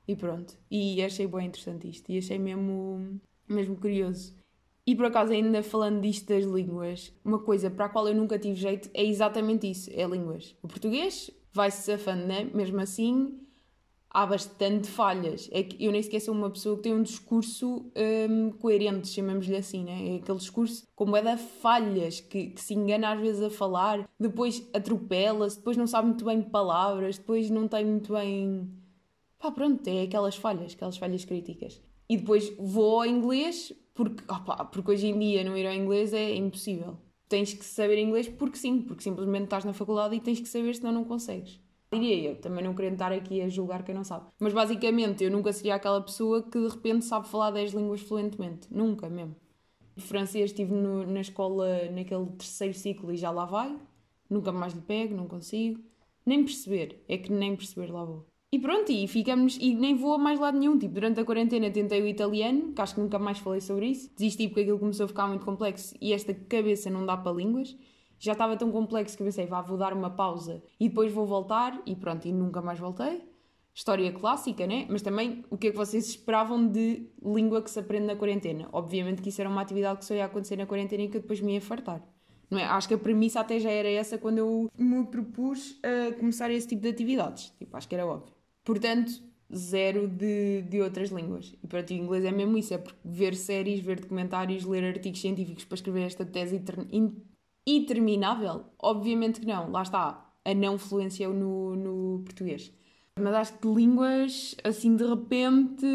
E 0.06 0.14
pronto. 0.14 0.56
E 0.70 1.02
achei 1.02 1.26
bem 1.26 1.46
interessante 1.46 1.88
isto. 1.88 2.10
E 2.10 2.18
achei 2.18 2.38
mesmo, 2.38 3.20
mesmo 3.48 3.76
curioso. 3.76 4.34
E 4.88 4.96
por 4.96 5.04
acaso, 5.04 5.34
ainda 5.34 5.62
falando 5.62 6.00
disto 6.00 6.28
das 6.28 6.46
línguas, 6.46 7.12
uma 7.22 7.38
coisa 7.38 7.68
para 7.68 7.84
a 7.84 7.88
qual 7.90 8.08
eu 8.08 8.14
nunca 8.14 8.38
tive 8.38 8.54
jeito 8.54 8.88
é 8.94 9.04
exatamente 9.04 9.70
isso: 9.70 9.90
é 9.92 10.02
línguas. 10.06 10.56
O 10.62 10.66
português 10.66 11.30
vai-se 11.52 11.82
safando, 11.82 12.24
né? 12.24 12.50
Mesmo 12.54 12.80
assim, 12.80 13.38
há 14.08 14.24
bastante 14.24 14.88
falhas. 14.88 15.46
É 15.52 15.62
que 15.62 15.84
eu 15.84 15.92
nem 15.92 16.02
sequer 16.02 16.20
sou 16.20 16.32
uma 16.32 16.48
pessoa 16.48 16.74
que 16.76 16.84
tem 16.84 16.94
um 16.94 17.02
discurso 17.02 17.92
um, 18.30 18.50
coerente, 18.52 19.08
chamamos-lhe 19.08 19.56
assim, 19.56 19.84
né? 19.84 20.14
É 20.14 20.16
aquele 20.22 20.38
discurso 20.38 20.88
como 20.96 21.14
é 21.18 21.20
da 21.20 21.36
falhas, 21.36 22.20
que, 22.20 22.46
que, 22.46 22.60
se 22.62 22.72
engana 22.72 23.12
às 23.12 23.20
vezes 23.20 23.42
a 23.42 23.50
falar, 23.50 24.08
depois 24.18 24.66
atropela-se, 24.72 25.58
depois 25.58 25.76
não 25.76 25.86
sabe 25.86 26.08
muito 26.08 26.24
bem 26.24 26.40
palavras, 26.40 27.18
depois 27.18 27.50
não 27.50 27.68
tem 27.68 27.84
muito 27.84 28.14
bem. 28.14 28.66
Pá, 29.38 29.50
pronto, 29.50 29.86
é 29.86 30.04
aquelas 30.04 30.36
falhas, 30.36 30.72
aquelas 30.72 30.96
falhas 30.96 31.26
críticas. 31.26 31.78
E 32.08 32.16
depois 32.16 32.50
vou 32.58 33.02
ao 33.02 33.06
inglês, 33.06 33.70
porque, 33.98 34.22
opa, 34.32 34.64
porque 34.66 34.92
hoje 34.92 35.08
em 35.08 35.18
dia 35.18 35.42
não 35.42 35.58
ir 35.58 35.66
ao 35.66 35.74
inglês 35.74 36.12
é 36.12 36.32
impossível. 36.36 36.96
Tens 37.28 37.52
que 37.52 37.64
saber 37.64 37.98
inglês 37.98 38.28
porque 38.28 38.56
sim, 38.56 38.80
porque 38.80 39.02
simplesmente 39.02 39.44
estás 39.44 39.64
na 39.64 39.72
faculdade 39.72 40.14
e 40.14 40.20
tens 40.20 40.38
que 40.38 40.48
saber, 40.48 40.72
senão 40.76 40.92
não 40.92 41.04
consegues. 41.04 41.60
Diria 41.92 42.30
eu, 42.30 42.36
também 42.36 42.62
não 42.62 42.74
querendo 42.74 42.92
estar 42.92 43.10
aqui 43.10 43.42
a 43.42 43.48
julgar 43.48 43.82
quem 43.82 43.96
não 43.96 44.04
sabe. 44.04 44.26
Mas 44.38 44.52
basicamente 44.52 45.24
eu 45.24 45.32
nunca 45.32 45.52
seria 45.52 45.74
aquela 45.74 46.00
pessoa 46.00 46.44
que 46.44 46.60
de 46.60 46.68
repente 46.68 47.06
sabe 47.06 47.26
falar 47.26 47.50
10 47.50 47.72
línguas 47.72 48.00
fluentemente. 48.00 48.72
Nunca 48.72 49.08
mesmo. 49.08 49.34
francês 49.96 50.52
estive 50.52 50.72
no, 50.72 51.04
na 51.04 51.20
escola 51.20 51.90
naquele 51.90 52.26
terceiro 52.38 52.74
ciclo 52.74 53.12
e 53.12 53.16
já 53.16 53.32
lá 53.32 53.46
vai. 53.46 53.76
Nunca 54.30 54.52
mais 54.52 54.74
lhe 54.74 54.80
pego, 54.80 55.16
não 55.16 55.26
consigo. 55.26 55.82
Nem 56.24 56.44
perceber. 56.44 57.02
É 57.08 57.18
que 57.18 57.32
nem 57.32 57.56
perceber 57.56 57.90
lá 57.90 58.04
vou. 58.04 58.24
E 58.50 58.58
pronto, 58.58 58.90
e 58.90 59.06
ficamos. 59.06 59.58
E 59.60 59.74
nem 59.74 59.94
vou 59.94 60.14
a 60.14 60.18
mais 60.18 60.40
lado 60.40 60.58
nenhum. 60.58 60.78
Tipo, 60.78 60.94
durante 60.94 61.20
a 61.20 61.24
quarentena 61.24 61.70
tentei 61.70 62.00
o 62.00 62.06
italiano, 62.06 62.72
que 62.72 62.80
acho 62.80 62.94
que 62.94 63.00
nunca 63.00 63.18
mais 63.18 63.38
falei 63.38 63.60
sobre 63.60 63.86
isso. 63.86 64.10
Desisti 64.16 64.48
porque 64.48 64.60
aquilo 64.62 64.78
começou 64.78 65.04
a 65.04 65.08
ficar 65.08 65.26
muito 65.26 65.44
complexo 65.44 65.94
e 66.00 66.12
esta 66.12 66.32
cabeça 66.32 66.88
não 66.88 67.04
dá 67.04 67.16
para 67.16 67.32
línguas 67.32 67.76
já 68.18 68.32
estava 68.32 68.56
tão 68.56 68.70
complexo 68.70 69.16
que 69.16 69.22
pensei, 69.22 69.46
vá, 69.46 69.62
vou 69.62 69.78
dar 69.78 69.92
uma 69.92 70.10
pausa 70.10 70.62
e 70.78 70.88
depois 70.88 71.12
vou 71.12 71.24
voltar 71.24 71.80
e 71.86 71.94
pronto, 71.94 72.26
e 72.26 72.32
nunca 72.32 72.60
mais 72.60 72.78
voltei. 72.78 73.22
História 73.72 74.12
clássica, 74.12 74.66
né? 74.66 74.86
Mas 74.90 75.02
também 75.02 75.44
o 75.50 75.56
que 75.56 75.68
é 75.68 75.70
que 75.70 75.76
vocês 75.76 76.08
esperavam 76.08 76.66
de 76.66 77.08
língua 77.24 77.62
que 77.62 77.70
se 77.70 77.78
aprende 77.78 78.06
na 78.06 78.16
quarentena? 78.16 78.68
Obviamente 78.72 79.22
que 79.22 79.28
isso 79.28 79.40
era 79.40 79.48
uma 79.48 79.60
atividade 79.60 80.00
que 80.00 80.04
só 80.04 80.14
ia 80.14 80.24
acontecer 80.24 80.56
na 80.56 80.66
quarentena 80.66 81.04
e 81.04 81.08
que 81.08 81.16
eu 81.16 81.20
depois 81.20 81.40
me 81.40 81.54
ia 81.54 81.60
fartar. 81.60 82.02
É? 82.50 82.64
Acho 82.64 82.88
que 82.88 82.94
a 82.94 82.98
premissa 82.98 83.38
até 83.38 83.60
já 83.60 83.70
era 83.70 83.88
essa 83.88 84.18
quando 84.18 84.38
eu 84.38 84.68
me 84.76 85.04
propus 85.06 85.78
a 85.82 86.12
começar 86.14 86.50
esse 86.50 86.66
tipo 86.66 86.82
de 86.82 86.88
atividades. 86.88 87.54
Tipo, 87.56 87.76
acho 87.76 87.88
que 87.88 87.94
era 87.94 88.04
óbvio. 88.04 88.37
Portanto, 88.68 89.22
zero 89.50 90.06
de, 90.06 90.60
de 90.60 90.82
outras 90.82 91.08
línguas. 91.08 91.54
E 91.64 91.66
para 91.66 91.82
ti 91.82 91.94
o 91.94 91.96
inglês 91.96 92.22
é 92.22 92.30
mesmo 92.30 92.58
isso, 92.58 92.74
é 92.74 92.76
porque 92.76 92.98
ver 93.02 93.34
séries, 93.34 93.80
ver 93.80 93.98
documentários, 93.98 94.62
ler 94.66 94.84
artigos 94.84 95.22
científicos 95.22 95.64
para 95.64 95.76
escrever 95.76 96.02
esta 96.02 96.22
tese 96.26 96.62
interminável? 97.66 98.66
Obviamente 98.78 99.40
que 99.40 99.46
não, 99.46 99.70
lá 99.70 99.80
está, 99.80 100.34
a 100.44 100.52
não 100.52 100.76
fluência 100.76 101.26
no, 101.30 101.74
no 101.76 102.22
português. 102.24 102.70
Mas 103.18 103.34
acho 103.34 103.58
que 103.58 103.66
línguas, 103.66 104.54
assim 104.62 104.94
de 104.94 105.06
repente, 105.06 105.86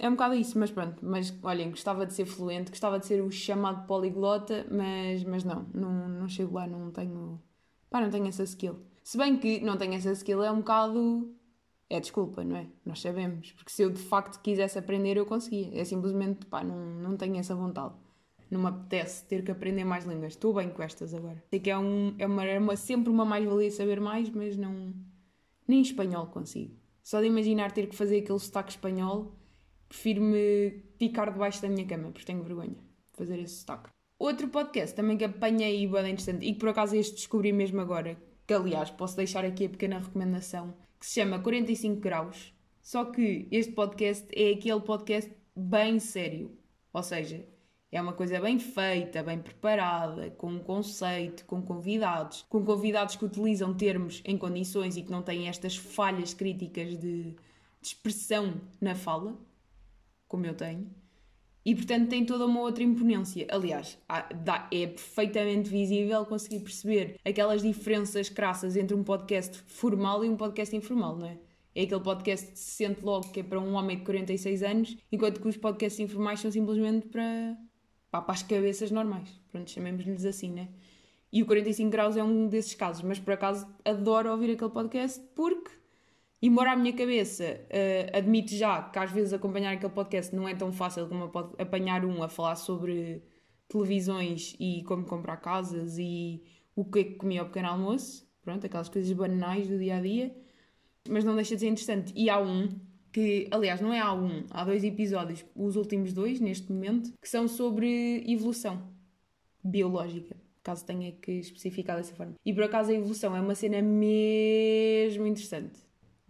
é 0.00 0.08
um 0.08 0.12
bocado 0.12 0.34
isso, 0.34 0.58
mas 0.58 0.72
pronto. 0.72 1.06
Mas 1.06 1.32
olhem, 1.40 1.70
gostava 1.70 2.04
de 2.04 2.14
ser 2.14 2.26
fluente, 2.26 2.72
gostava 2.72 2.98
de 2.98 3.06
ser 3.06 3.22
o 3.22 3.30
chamado 3.30 3.86
poliglota, 3.86 4.66
mas, 4.68 5.22
mas 5.22 5.44
não, 5.44 5.66
não, 5.72 6.08
não 6.08 6.28
chego 6.28 6.56
lá, 6.56 6.66
não 6.66 6.90
tenho. 6.90 7.40
Pá, 7.88 8.00
não 8.00 8.10
tenho 8.10 8.26
essa 8.26 8.42
skill. 8.42 8.80
Se 9.04 9.16
bem 9.16 9.36
que 9.36 9.60
não 9.60 9.76
tenho 9.76 9.94
essa 9.94 10.10
skill, 10.10 10.42
é 10.42 10.50
um 10.50 10.58
bocado. 10.58 11.32
É 11.92 12.00
desculpa, 12.00 12.42
não 12.42 12.56
é? 12.56 12.66
Nós 12.86 13.00
sabemos. 13.00 13.52
Porque 13.52 13.70
se 13.70 13.82
eu 13.82 13.90
de 13.90 14.00
facto 14.00 14.40
quisesse 14.40 14.78
aprender, 14.78 15.16
eu 15.16 15.26
conseguia. 15.26 15.70
É 15.78 15.84
simplesmente, 15.84 16.46
pá, 16.46 16.64
não, 16.64 16.76
não 16.76 17.16
tenho 17.16 17.36
essa 17.36 17.54
vontade 17.54 17.94
não 18.52 18.60
me 18.60 18.68
apetece 18.68 19.24
ter 19.24 19.42
que 19.42 19.50
aprender 19.50 19.82
mais 19.82 20.04
línguas. 20.04 20.34
Estou 20.34 20.52
bem 20.52 20.68
com 20.68 20.82
estas 20.82 21.14
agora. 21.14 21.42
Sei 21.48 21.58
que 21.58 21.70
é, 21.70 21.78
um, 21.78 22.14
é, 22.18 22.26
uma, 22.26 22.44
é 22.44 22.58
uma, 22.58 22.76
sempre 22.76 23.10
uma 23.10 23.24
mais-valia 23.24 23.70
saber 23.70 23.98
mais, 23.98 24.28
mas 24.28 24.56
não. 24.58 24.92
Nem 25.66 25.80
espanhol 25.80 26.26
consigo. 26.26 26.76
Só 27.02 27.20
de 27.20 27.26
imaginar 27.26 27.72
ter 27.72 27.86
que 27.86 27.96
fazer 27.96 28.18
aquele 28.18 28.38
sotaque 28.38 28.72
espanhol, 28.72 29.34
prefiro-me 29.88 30.84
ficar 30.98 31.30
debaixo 31.30 31.62
da 31.62 31.68
minha 31.68 31.86
cama, 31.86 32.10
porque 32.10 32.26
tenho 32.26 32.42
vergonha 32.42 32.76
de 32.76 33.16
fazer 33.16 33.38
esse 33.38 33.60
sotaque. 33.60 33.88
Outro 34.18 34.48
podcast 34.48 34.94
também 34.94 35.16
que 35.16 35.24
apanhei 35.24 35.82
e 35.82 35.86
bem 35.86 36.12
interessante, 36.12 36.46
e 36.46 36.52
que 36.52 36.58
por 36.60 36.68
acaso 36.68 36.94
este 36.94 37.14
descobri 37.14 37.52
mesmo 37.52 37.80
agora, 37.80 38.16
que 38.46 38.54
aliás 38.54 38.90
posso 38.90 39.16
deixar 39.16 39.44
aqui 39.44 39.66
a 39.66 39.70
pequena 39.70 39.98
recomendação, 39.98 40.74
que 41.02 41.06
se 41.08 41.14
chama 41.14 41.40
45 41.40 42.00
Graus. 42.00 42.54
Só 42.80 43.06
que 43.06 43.48
este 43.50 43.72
podcast 43.72 44.24
é 44.32 44.52
aquele 44.52 44.80
podcast 44.80 45.32
bem 45.54 45.98
sério. 45.98 46.56
Ou 46.92 47.02
seja, 47.02 47.44
é 47.90 48.00
uma 48.00 48.12
coisa 48.12 48.40
bem 48.40 48.60
feita, 48.60 49.20
bem 49.20 49.40
preparada, 49.40 50.30
com 50.30 50.46
um 50.46 50.60
conceito, 50.60 51.44
com 51.44 51.60
convidados, 51.60 52.46
com 52.48 52.64
convidados 52.64 53.16
que 53.16 53.24
utilizam 53.24 53.74
termos 53.74 54.22
em 54.24 54.38
condições 54.38 54.96
e 54.96 55.02
que 55.02 55.10
não 55.10 55.22
têm 55.22 55.48
estas 55.48 55.76
falhas 55.76 56.34
críticas 56.34 56.96
de, 56.96 57.32
de 57.32 57.36
expressão 57.82 58.60
na 58.80 58.94
fala, 58.94 59.36
como 60.28 60.46
eu 60.46 60.54
tenho. 60.54 60.88
E 61.64 61.74
portanto 61.74 62.08
tem 62.08 62.24
toda 62.26 62.46
uma 62.46 62.60
outra 62.60 62.82
imponência. 62.82 63.46
Aliás, 63.50 63.98
é 64.70 64.86
perfeitamente 64.86 65.70
visível 65.70 66.26
conseguir 66.26 66.60
perceber 66.60 67.20
aquelas 67.24 67.62
diferenças 67.62 68.28
crassas 68.28 68.76
entre 68.76 68.94
um 68.96 69.04
podcast 69.04 69.58
formal 69.66 70.24
e 70.24 70.28
um 70.28 70.36
podcast 70.36 70.74
informal, 70.74 71.16
não 71.16 71.26
é? 71.26 71.38
É 71.74 71.84
aquele 71.84 72.00
podcast 72.00 72.50
que 72.50 72.58
se 72.58 72.84
sente 72.84 73.02
logo 73.02 73.30
que 73.30 73.40
é 73.40 73.42
para 73.42 73.58
um 73.60 73.74
homem 73.74 73.96
de 73.96 74.04
46 74.04 74.62
anos, 74.62 74.96
enquanto 75.10 75.40
que 75.40 75.48
os 75.48 75.56
podcasts 75.56 76.00
informais 76.00 76.40
são 76.40 76.50
simplesmente 76.50 77.06
para 77.08 77.56
para 78.10 78.24
as 78.28 78.42
cabeças 78.42 78.90
normais. 78.90 79.40
Pronto, 79.50 79.70
chamemos-lhes 79.70 80.26
assim, 80.26 80.50
né? 80.50 80.68
E 81.32 81.42
o 81.42 81.46
45 81.46 81.90
Graus 81.90 82.14
é 82.14 82.22
um 82.22 82.46
desses 82.46 82.74
casos, 82.74 83.02
mas 83.02 83.18
por 83.18 83.32
acaso 83.32 83.66
adoro 83.82 84.30
ouvir 84.30 84.50
aquele 84.52 84.70
podcast 84.70 85.18
porque, 85.34 85.70
embora 86.42 86.72
a 86.72 86.76
minha 86.76 86.92
cabeça 86.92 87.44
uh, 87.44 88.16
admite 88.18 88.56
já 88.56 88.82
que 88.82 88.98
às 88.98 89.10
vezes 89.10 89.32
acompanhar 89.32 89.72
aquele 89.72 89.92
podcast 89.92 90.34
não 90.34 90.48
é 90.48 90.54
tão 90.54 90.72
fácil 90.72 91.08
como 91.08 91.24
apanhar 91.58 92.04
um 92.04 92.22
a 92.22 92.28
falar 92.28 92.56
sobre 92.56 93.22
televisões 93.68 94.54
e 94.60 94.82
como 94.84 95.04
comprar 95.04 95.38
casas 95.38 95.96
e 95.98 96.42
o 96.74 96.84
que 96.84 96.98
é 96.98 97.04
que 97.04 97.14
comia 97.14 97.40
ao 97.40 97.46
pequeno 97.46 97.68
almoço, 97.68 98.26
pronto, 98.42 98.66
aquelas 98.66 98.88
coisas 98.88 99.10
banais 99.12 99.68
do 99.68 99.78
dia 99.78 99.96
a 99.96 100.00
dia, 100.00 100.34
mas 101.08 101.24
não 101.24 101.34
deixa 101.34 101.54
de 101.54 101.60
ser 101.60 101.68
interessante. 101.68 102.12
E 102.16 102.28
há 102.28 102.38
um 102.38 102.68
que, 103.12 103.46
aliás, 103.50 103.80
não 103.80 103.92
é 103.92 104.00
há 104.00 104.12
um, 104.12 104.44
há 104.50 104.64
dois 104.64 104.82
episódios, 104.84 105.44
os 105.54 105.76
últimos 105.76 106.12
dois 106.12 106.40
neste 106.40 106.72
momento, 106.72 107.12
que 107.20 107.28
são 107.28 107.46
sobre 107.46 108.24
evolução 108.26 108.90
biológica, 109.62 110.36
caso 110.62 110.84
tenha 110.84 111.12
que 111.12 111.32
especificar 111.32 111.96
dessa 111.96 112.14
forma. 112.14 112.34
E 112.44 112.52
por 112.54 112.64
acaso 112.64 112.90
a 112.90 112.94
evolução 112.94 113.36
é 113.36 113.40
uma 113.40 113.54
cena 113.54 113.82
mesmo 113.82 115.26
interessante, 115.26 115.78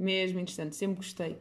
mesmo 0.02 0.40
interessante, 0.40 0.76
sempre 0.76 0.96
gostei. 0.96 1.36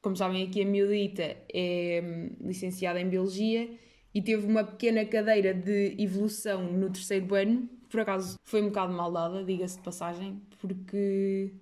Como 0.00 0.16
sabem, 0.16 0.46
aqui 0.46 0.62
a 0.62 0.66
miudita 0.66 1.36
é 1.52 2.02
hum, 2.04 2.46
licenciada 2.46 3.00
em 3.00 3.08
Biologia 3.08 3.70
e 4.14 4.22
teve 4.22 4.46
uma 4.46 4.62
pequena 4.62 5.04
cadeira 5.04 5.52
de 5.54 5.96
evolução 5.98 6.70
no 6.72 6.90
terceiro 6.90 7.34
ano, 7.34 7.68
por 7.88 8.00
acaso 8.00 8.36
foi 8.44 8.60
um 8.62 8.66
bocado 8.66 8.92
mal 8.92 9.10
dada, 9.10 9.44
diga-se 9.44 9.76
de 9.76 9.82
passagem, 9.82 10.40
porque 10.60 11.52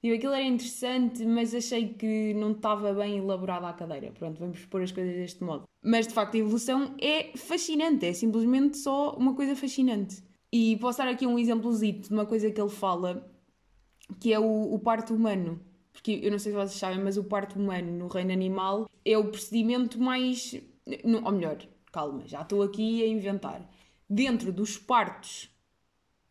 tipo, 0.00 0.14
aquilo 0.14 0.32
era 0.32 0.44
interessante, 0.44 1.24
mas 1.24 1.54
achei 1.54 1.88
que 1.94 2.34
não 2.34 2.52
estava 2.52 2.92
bem 2.94 3.18
elaborada 3.18 3.68
a 3.68 3.72
cadeira. 3.72 4.12
Pronto, 4.12 4.38
vamos 4.38 4.64
pôr 4.66 4.82
as 4.82 4.92
coisas 4.92 5.14
deste 5.14 5.42
modo. 5.42 5.64
Mas 5.82 6.06
de 6.06 6.14
facto 6.14 6.34
a 6.34 6.38
evolução 6.38 6.94
é 7.00 7.36
fascinante, 7.36 8.06
é 8.06 8.12
simplesmente 8.12 8.78
só 8.78 9.16
uma 9.16 9.34
coisa 9.34 9.54
fascinante. 9.54 10.22
E 10.52 10.76
posso 10.78 10.98
dar 10.98 11.08
aqui 11.08 11.26
um 11.26 11.38
exemplozito 11.38 12.08
de 12.08 12.14
uma 12.14 12.24
coisa 12.24 12.50
que 12.50 12.60
ele 12.60 12.70
fala, 12.70 13.28
que 14.20 14.32
é 14.32 14.38
o, 14.38 14.74
o 14.74 14.78
parto 14.78 15.14
humano. 15.14 15.60
Porque 15.92 16.20
eu 16.22 16.30
não 16.30 16.38
sei 16.38 16.52
se 16.52 16.58
vocês 16.58 16.78
sabem, 16.78 17.02
mas 17.02 17.16
o 17.16 17.24
parto 17.24 17.58
humano 17.58 17.90
no 17.90 18.06
reino 18.08 18.32
animal 18.32 18.88
é 19.04 19.18
o 19.18 19.28
procedimento 19.28 20.00
mais. 20.00 20.54
Ou 21.24 21.32
melhor, 21.32 21.58
calma, 21.92 22.26
já 22.26 22.42
estou 22.42 22.62
aqui 22.62 23.02
a 23.02 23.06
inventar 23.06 23.68
dentro 24.08 24.52
dos 24.52 24.78
partos 24.78 25.50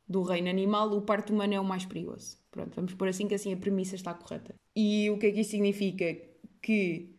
do 0.08 0.24
reino 0.24 0.50
animal, 0.50 0.92
o 0.94 1.02
parto 1.02 1.34
humano 1.34 1.54
é 1.54 1.60
o 1.60 1.66
mais 1.66 1.86
perigoso. 1.86 2.38
Pronto, 2.50 2.74
vamos 2.76 2.94
por 2.94 3.08
assim 3.08 3.28
que 3.28 3.36
assim 3.36 3.54
a 3.54 3.58
premissa 3.58 3.96
está 3.96 4.14
correta. 4.14 4.56
E 4.76 5.10
o 5.12 5.18
que 5.18 5.28
é 5.28 5.32
que 5.32 5.42
isso 5.42 5.52
significa? 5.52 6.18
Que 6.62 7.14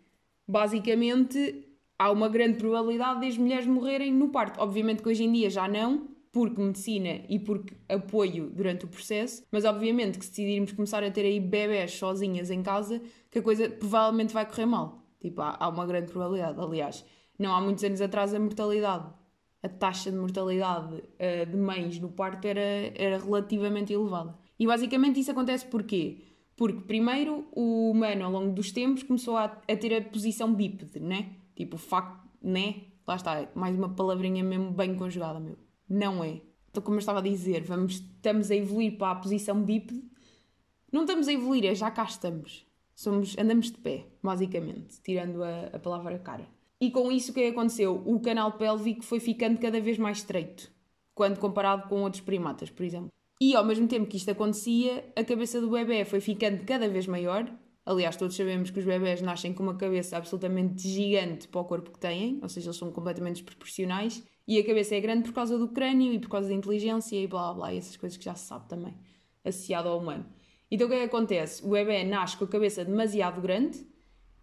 basicamente 0.47 1.69
há 1.99 2.11
uma 2.11 2.29
grande 2.29 2.59
probabilidade 2.59 3.21
das 3.21 3.37
mulheres 3.37 3.67
morrerem 3.67 4.13
no 4.13 4.31
parto. 4.31 4.61
Obviamente 4.61 5.03
que 5.03 5.09
hoje 5.09 5.25
em 5.25 5.33
dia 5.33 5.51
já 5.51 5.69
não, 5.69 6.09
porque 6.33 6.61
medicina 6.61 7.23
e 7.29 7.39
porque 7.39 7.75
apoio 7.89 8.51
durante 8.51 8.85
o 8.85 8.89
processo, 8.89 9.43
mas 9.51 9.65
obviamente 9.65 10.19
que 10.19 10.25
se 10.25 10.31
decidirmos 10.31 10.73
começar 10.73 11.03
a 11.03 11.11
ter 11.11 11.25
aí 11.25 11.41
bebés 11.41 11.93
sozinhas 11.93 12.51
em 12.51 12.63
casa, 12.63 13.01
que 13.31 13.39
a 13.39 13.43
coisa 13.43 13.69
provavelmente 13.69 14.35
vai 14.35 14.47
correr 14.47 14.67
mal. 14.67 15.03
Tipo, 15.21 15.41
há, 15.43 15.57
há 15.59 15.69
uma 15.69 15.87
grande 15.87 16.13
probabilidade. 16.13 16.61
Aliás, 16.61 17.05
não 17.39 17.55
há 17.55 17.61
muitos 17.61 17.83
anos 17.83 18.01
atrás 18.01 18.33
a 18.35 18.39
mortalidade 18.39 19.13
a 19.63 19.69
taxa 19.69 20.11
de 20.11 20.17
mortalidade 20.17 20.95
uh, 20.95 21.47
de 21.51 21.57
mães 21.57 21.99
no 21.99 22.11
parto 22.11 22.47
era, 22.47 22.61
era 22.95 23.19
relativamente 23.19 23.93
elevada. 23.93 24.37
E 24.59 24.67
basicamente 24.67 25.21
isso 25.21 25.31
acontece 25.31 25.67
porquê? 25.67 26.23
Porque 26.57 26.81
primeiro 26.81 27.47
o 27.53 27.91
humano 27.91 28.25
ao 28.25 28.33
longo 28.33 28.53
dos 28.53 28.73
tempos 28.73 29.03
começou 29.03 29.37
a, 29.37 29.45
a 29.45 29.77
ter 29.77 29.95
a 29.95 30.03
posição 30.03 30.53
bípede, 30.53 31.01
né? 31.01 31.33
Tipo 31.55 31.77
o 31.77 31.79
facto, 31.79 32.29
né? 32.43 32.83
Lá 33.07 33.17
está, 33.17 33.49
mais 33.55 33.77
uma 33.77 33.89
palavrinha 33.89 34.43
mesmo 34.43 34.71
bem 34.71 34.95
conjugada, 34.95 35.41
meu. 35.41 35.57
Não 35.89 36.23
é. 36.23 36.41
Então, 36.71 36.83
como 36.83 36.97
eu 36.97 37.01
estava 37.01 37.21
a 37.21 37.23
dizer, 37.23 37.63
vamos, 37.63 37.95
estamos 37.95 38.51
a 38.51 38.55
evoluir 38.55 38.97
para 38.97 39.13
a 39.13 39.17
posição 39.17 39.63
bípede. 39.63 40.03
Não 40.93 41.03
estamos 41.03 41.29
a 41.29 41.33
evoluir, 41.33 41.65
é 41.65 41.75
já 41.75 41.91
cá 41.91 42.05
estamos. 42.05 42.67
Somos, 42.95 43.37
andamos 43.39 43.71
de 43.71 43.79
pé, 43.79 44.07
basicamente, 44.23 45.01
tirando 45.03 45.43
a, 45.43 45.67
a 45.73 45.79
palavra 45.79 46.19
cara. 46.19 46.47
E 46.81 46.91
com 46.91 47.11
isso 47.11 47.33
o 47.33 47.35
que 47.35 47.47
aconteceu? 47.47 48.03
O 48.07 48.21
canal 48.21 48.53
pélvico 48.53 49.05
foi 49.05 49.19
ficando 49.19 49.59
cada 49.59 49.81
vez 49.81 49.99
mais 49.99 50.19
estreito, 50.19 50.71
quando 51.15 51.39
comparado 51.39 51.89
com 51.89 52.03
outros 52.03 52.23
primatas, 52.23 52.71
por 52.71 52.85
exemplo. 52.85 53.11
E 53.41 53.55
ao 53.55 53.65
mesmo 53.65 53.87
tempo 53.87 54.07
que 54.07 54.17
isto 54.17 54.31
acontecia, 54.31 55.05
a 55.15 55.25
cabeça 55.25 55.61
do 55.61 55.71
bebê 55.71 56.05
foi 56.05 56.21
ficando 56.21 56.65
cada 56.65 56.89
vez 56.89 57.07
maior. 57.07 57.49
Aliás, 57.85 58.17
todos 58.17 58.37
sabemos 58.37 58.71
que 58.71 58.79
os 58.79 58.85
bebés 58.85 59.23
nascem 59.23 59.53
com 59.53 59.63
uma 59.63 59.77
cabeça 59.77 60.17
absolutamente 60.17 60.89
gigante 60.89 61.49
para 61.49 61.61
o 61.61 61.65
corpo 61.65 61.91
que 61.91 61.99
têm, 61.99 62.39
ou 62.43 62.49
seja, 62.49 62.69
eles 62.69 62.77
são 62.77 62.91
completamente 62.91 63.37
desproporcionais. 63.37 64.23
E 64.49 64.59
a 64.59 64.65
cabeça 64.65 64.97
é 64.97 65.01
grande 65.01 65.25
por 65.25 65.35
causa 65.35 65.59
do 65.59 65.69
crânio 65.69 66.11
e 66.11 66.19
por 66.19 66.31
causa 66.31 66.49
da 66.49 66.55
inteligência 66.55 67.23
e 67.23 67.27
blá 67.27 67.53
blá 67.53 67.55
blá, 67.55 67.75
essas 67.75 67.99
coisas 67.99 68.17
que 68.17 68.25
já 68.25 68.35
se 68.35 68.47
sabe 68.47 68.67
também, 68.67 68.95
associado 69.45 69.91
ao 69.91 69.99
humano. 69.99 70.25
Então 70.71 70.87
o 70.87 70.91
que 70.91 70.97
é 70.97 71.01
que 71.01 71.05
acontece? 71.05 71.63
O 71.63 71.69
bebê 71.69 72.03
nasce 72.03 72.39
com 72.39 72.45
a 72.45 72.49
cabeça 72.49 72.83
demasiado 72.83 73.43
grande 73.43 73.87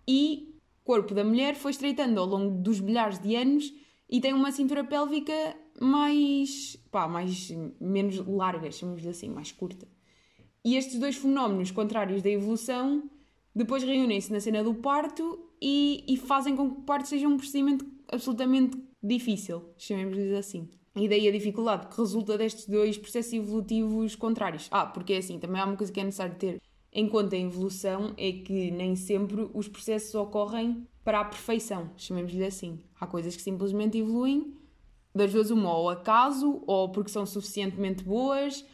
e 0.07 0.55
corpo 0.83 1.15
da 1.15 1.23
mulher 1.23 1.55
foi 1.55 1.71
estreitando 1.71 2.19
ao 2.19 2.27
longo 2.27 2.61
dos 2.61 2.79
milhares 2.79 3.17
de 3.17 3.35
anos 3.35 3.73
e 4.07 4.21
tem 4.21 4.31
uma 4.31 4.51
cintura 4.51 4.83
pélvica 4.83 5.33
mais, 5.81 6.77
pá, 6.91 7.07
mais 7.07 7.49
menos 7.81 8.23
larga, 8.27 8.71
chamamos-lhe 8.71 9.09
assim, 9.09 9.29
mais 9.29 9.51
curta. 9.51 9.87
E 10.63 10.75
estes 10.75 10.99
dois 10.99 11.15
fenómenos 11.15 11.71
contrários 11.71 12.21
da 12.21 12.29
evolução 12.29 13.09
depois 13.55 13.83
reúnem-se 13.83 14.31
na 14.31 14.39
cena 14.39 14.63
do 14.63 14.75
parto 14.75 15.49
e, 15.59 16.03
e, 16.07 16.17
fazem 16.17 16.55
com 16.55 16.69
que 16.69 16.79
o 16.81 16.83
parto 16.83 17.07
seja 17.07 17.27
um 17.27 17.37
procedimento 17.37 17.85
absolutamente 18.11 18.77
difícil, 19.07 19.69
chamemos-lhe 19.77 20.35
assim. 20.35 20.69
E 20.95 21.09
daí 21.09 21.27
a 21.27 21.31
dificuldade 21.31 21.87
que 21.87 21.97
resulta 21.97 22.37
destes 22.37 22.67
dois 22.67 22.97
processos 22.97 23.33
evolutivos 23.33 24.15
contrários. 24.15 24.67
Ah, 24.71 24.85
porque 24.85 25.13
é 25.13 25.17
assim, 25.17 25.39
também 25.39 25.61
há 25.61 25.65
uma 25.65 25.75
coisa 25.75 25.91
que 25.91 25.99
é 25.99 26.03
necessário 26.03 26.35
ter 26.35 26.61
enquanto 26.95 27.33
a 27.33 27.37
evolução 27.37 28.13
é 28.17 28.31
que 28.31 28.71
nem 28.71 28.95
sempre 28.95 29.49
os 29.53 29.67
processos 29.67 30.15
ocorrem 30.15 30.87
para 31.03 31.19
a 31.19 31.25
perfeição, 31.25 31.91
chamemos-lhe 31.97 32.45
assim. 32.45 32.79
Há 32.99 33.05
coisas 33.05 33.35
que 33.35 33.41
simplesmente 33.41 33.97
evoluem 33.97 34.55
das 35.13 35.31
duas 35.33 35.51
uma, 35.51 35.77
ou 35.77 35.89
acaso, 35.89 36.63
ou 36.65 36.89
porque 36.89 37.11
são 37.11 37.25
suficientemente 37.25 38.03
boas, 38.03 38.65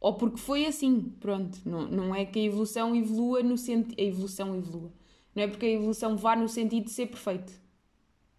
ou 0.00 0.14
porque 0.14 0.38
foi 0.38 0.66
assim, 0.66 1.00
pronto. 1.20 1.58
Não, 1.64 1.86
não 1.86 2.14
é 2.14 2.24
que 2.24 2.38
a 2.38 2.42
evolução 2.42 2.96
evolua 2.96 3.42
no 3.42 3.58
sentido... 3.58 4.00
A 4.00 4.02
evolução 4.02 4.56
evolua. 4.56 4.92
Não 5.34 5.42
é 5.42 5.46
porque 5.46 5.66
a 5.66 5.70
evolução 5.70 6.16
vá 6.16 6.34
no 6.34 6.48
sentido 6.48 6.84
de 6.84 6.90
ser 6.90 7.06
perfeito. 7.06 7.52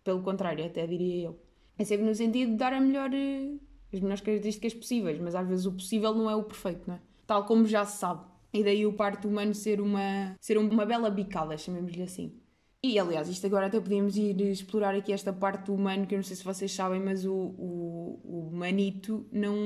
Pelo 0.08 0.22
contrário, 0.22 0.66
até 0.66 0.88
diria 0.88 1.26
eu. 1.26 1.40
É 1.78 1.84
sempre 1.84 2.06
no 2.06 2.16
sentido 2.16 2.52
de 2.52 2.56
dar 2.56 2.72
a 2.72 2.80
melhor, 2.80 3.14
eh, 3.14 3.58
as 3.92 4.00
melhores 4.00 4.22
características 4.22 4.74
possíveis, 4.74 5.20
mas 5.20 5.36
às 5.36 5.46
vezes 5.46 5.66
o 5.66 5.74
possível 5.74 6.16
não 6.16 6.30
é 6.30 6.36
o 6.36 6.46
perfeito, 6.46 6.88
não 6.88 6.96
é? 6.96 7.02
Tal 7.26 7.44
como 7.44 7.66
já 7.66 7.84
se 7.84 7.98
sabe. 8.00 8.22
E 8.54 8.64
daí 8.64 8.86
o 8.86 8.94
parto 8.94 9.28
humano 9.28 9.54
ser 9.54 9.82
uma, 9.82 10.34
ser 10.40 10.58
uma 10.58 10.86
bela 10.86 11.10
bicada, 11.10 11.58
chamemos-lhe 11.58 12.02
assim. 12.02 12.40
E 12.82 12.98
aliás, 12.98 13.28
isto 13.28 13.46
agora 13.48 13.66
até 13.68 13.82
podíamos 13.82 14.16
ir 14.16 14.40
explorar 14.40 14.96
aqui 14.96 15.12
esta 15.12 15.34
parte 15.34 15.66
do 15.66 15.76
humano, 15.76 16.08
que 16.08 16.16
eu 16.16 16.20
não 16.20 16.24
sei 16.24 16.38
se 16.38 16.44
vocês 16.46 16.72
sabem, 16.72 17.02
mas 17.02 17.26
o, 17.26 17.34
o, 17.36 18.22
o 18.24 18.48
humanito 18.48 19.28
não, 19.30 19.58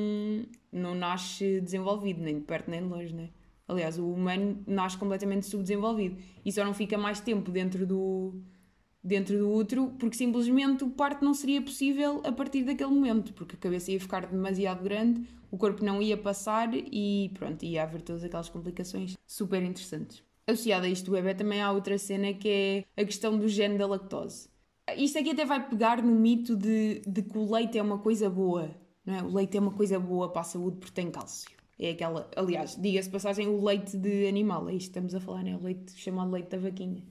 não 0.71 0.95
nasce 0.95 1.62
desenvolvido, 1.62 2.19
nem 2.19 2.39
de 2.39 2.45
perto 2.45 2.71
nem 2.71 2.82
de 2.82 2.88
longe, 2.88 3.13
né? 3.13 3.30
Aliás, 3.67 3.99
o 3.99 4.12
humano 4.12 4.63
nasce 4.65 4.97
completamente 4.97 5.45
subdesenvolvido 5.45 6.17
e 6.43 6.51
só 6.51 6.65
não 6.65 6.73
fica 6.73 6.97
mais 6.97 7.19
tempo 7.19 7.51
dentro 7.51 7.86
do, 7.86 8.41
dentro 9.03 9.37
do 9.37 9.51
útero 9.51 9.93
porque 9.97 10.15
simplesmente 10.15 10.83
o 10.83 10.89
parto 10.89 11.25
não 11.25 11.33
seria 11.33 11.61
possível 11.61 12.21
a 12.23 12.31
partir 12.31 12.63
daquele 12.63 12.91
momento, 12.91 13.33
porque 13.33 13.55
a 13.55 13.59
cabeça 13.59 13.91
ia 13.91 13.99
ficar 13.99 14.27
demasiado 14.27 14.83
grande, 14.83 15.27
o 15.49 15.57
corpo 15.57 15.83
não 15.83 16.01
ia 16.01 16.15
passar 16.15 16.69
e 16.73 17.31
pronto, 17.33 17.63
ia 17.63 17.83
haver 17.83 18.01
todas 18.01 18.23
aquelas 18.23 18.49
complicações 18.49 19.17
super 19.25 19.61
interessantes. 19.63 20.23
Associada 20.47 20.85
a 20.85 20.89
isto 20.89 21.05
do 21.05 21.11
bebê 21.11 21.33
também 21.33 21.61
há 21.61 21.71
outra 21.71 21.97
cena 21.97 22.33
que 22.33 22.85
é 22.95 23.01
a 23.01 23.05
questão 23.05 23.37
do 23.37 23.47
gene 23.47 23.77
da 23.77 23.87
lactose. 23.87 24.49
Isto 24.97 25.19
aqui 25.19 25.31
até 25.31 25.45
vai 25.45 25.67
pegar 25.67 26.01
no 26.01 26.11
mito 26.11 26.55
de, 26.55 27.01
de 27.07 27.21
que 27.21 27.37
o 27.37 27.51
leite 27.51 27.77
é 27.77 27.81
uma 27.81 27.99
coisa 27.99 28.29
boa, 28.29 28.69
não 29.05 29.13
é? 29.13 29.23
O 29.23 29.33
leite 29.33 29.57
é 29.57 29.59
uma 29.59 29.71
coisa 29.71 29.99
boa 29.99 30.29
para 30.29 30.41
a 30.41 30.45
saúde 30.45 30.77
porque 30.77 30.93
tem 30.93 31.09
cálcio. 31.09 31.49
É 31.79 31.91
aquela, 31.91 32.29
aliás, 32.35 32.75
diga-se 32.79 33.09
passagem, 33.09 33.47
o 33.47 33.63
leite 33.63 33.97
de 33.97 34.27
animal, 34.27 34.69
é 34.69 34.73
isto 34.73 34.91
que 34.91 34.99
estamos 34.99 35.15
a 35.15 35.19
falar, 35.19 35.43
né? 35.43 35.55
O 35.55 35.63
leite 35.63 35.93
chamado 35.97 36.31
leite 36.31 36.49
da 36.49 36.57
vaquinha 36.57 37.03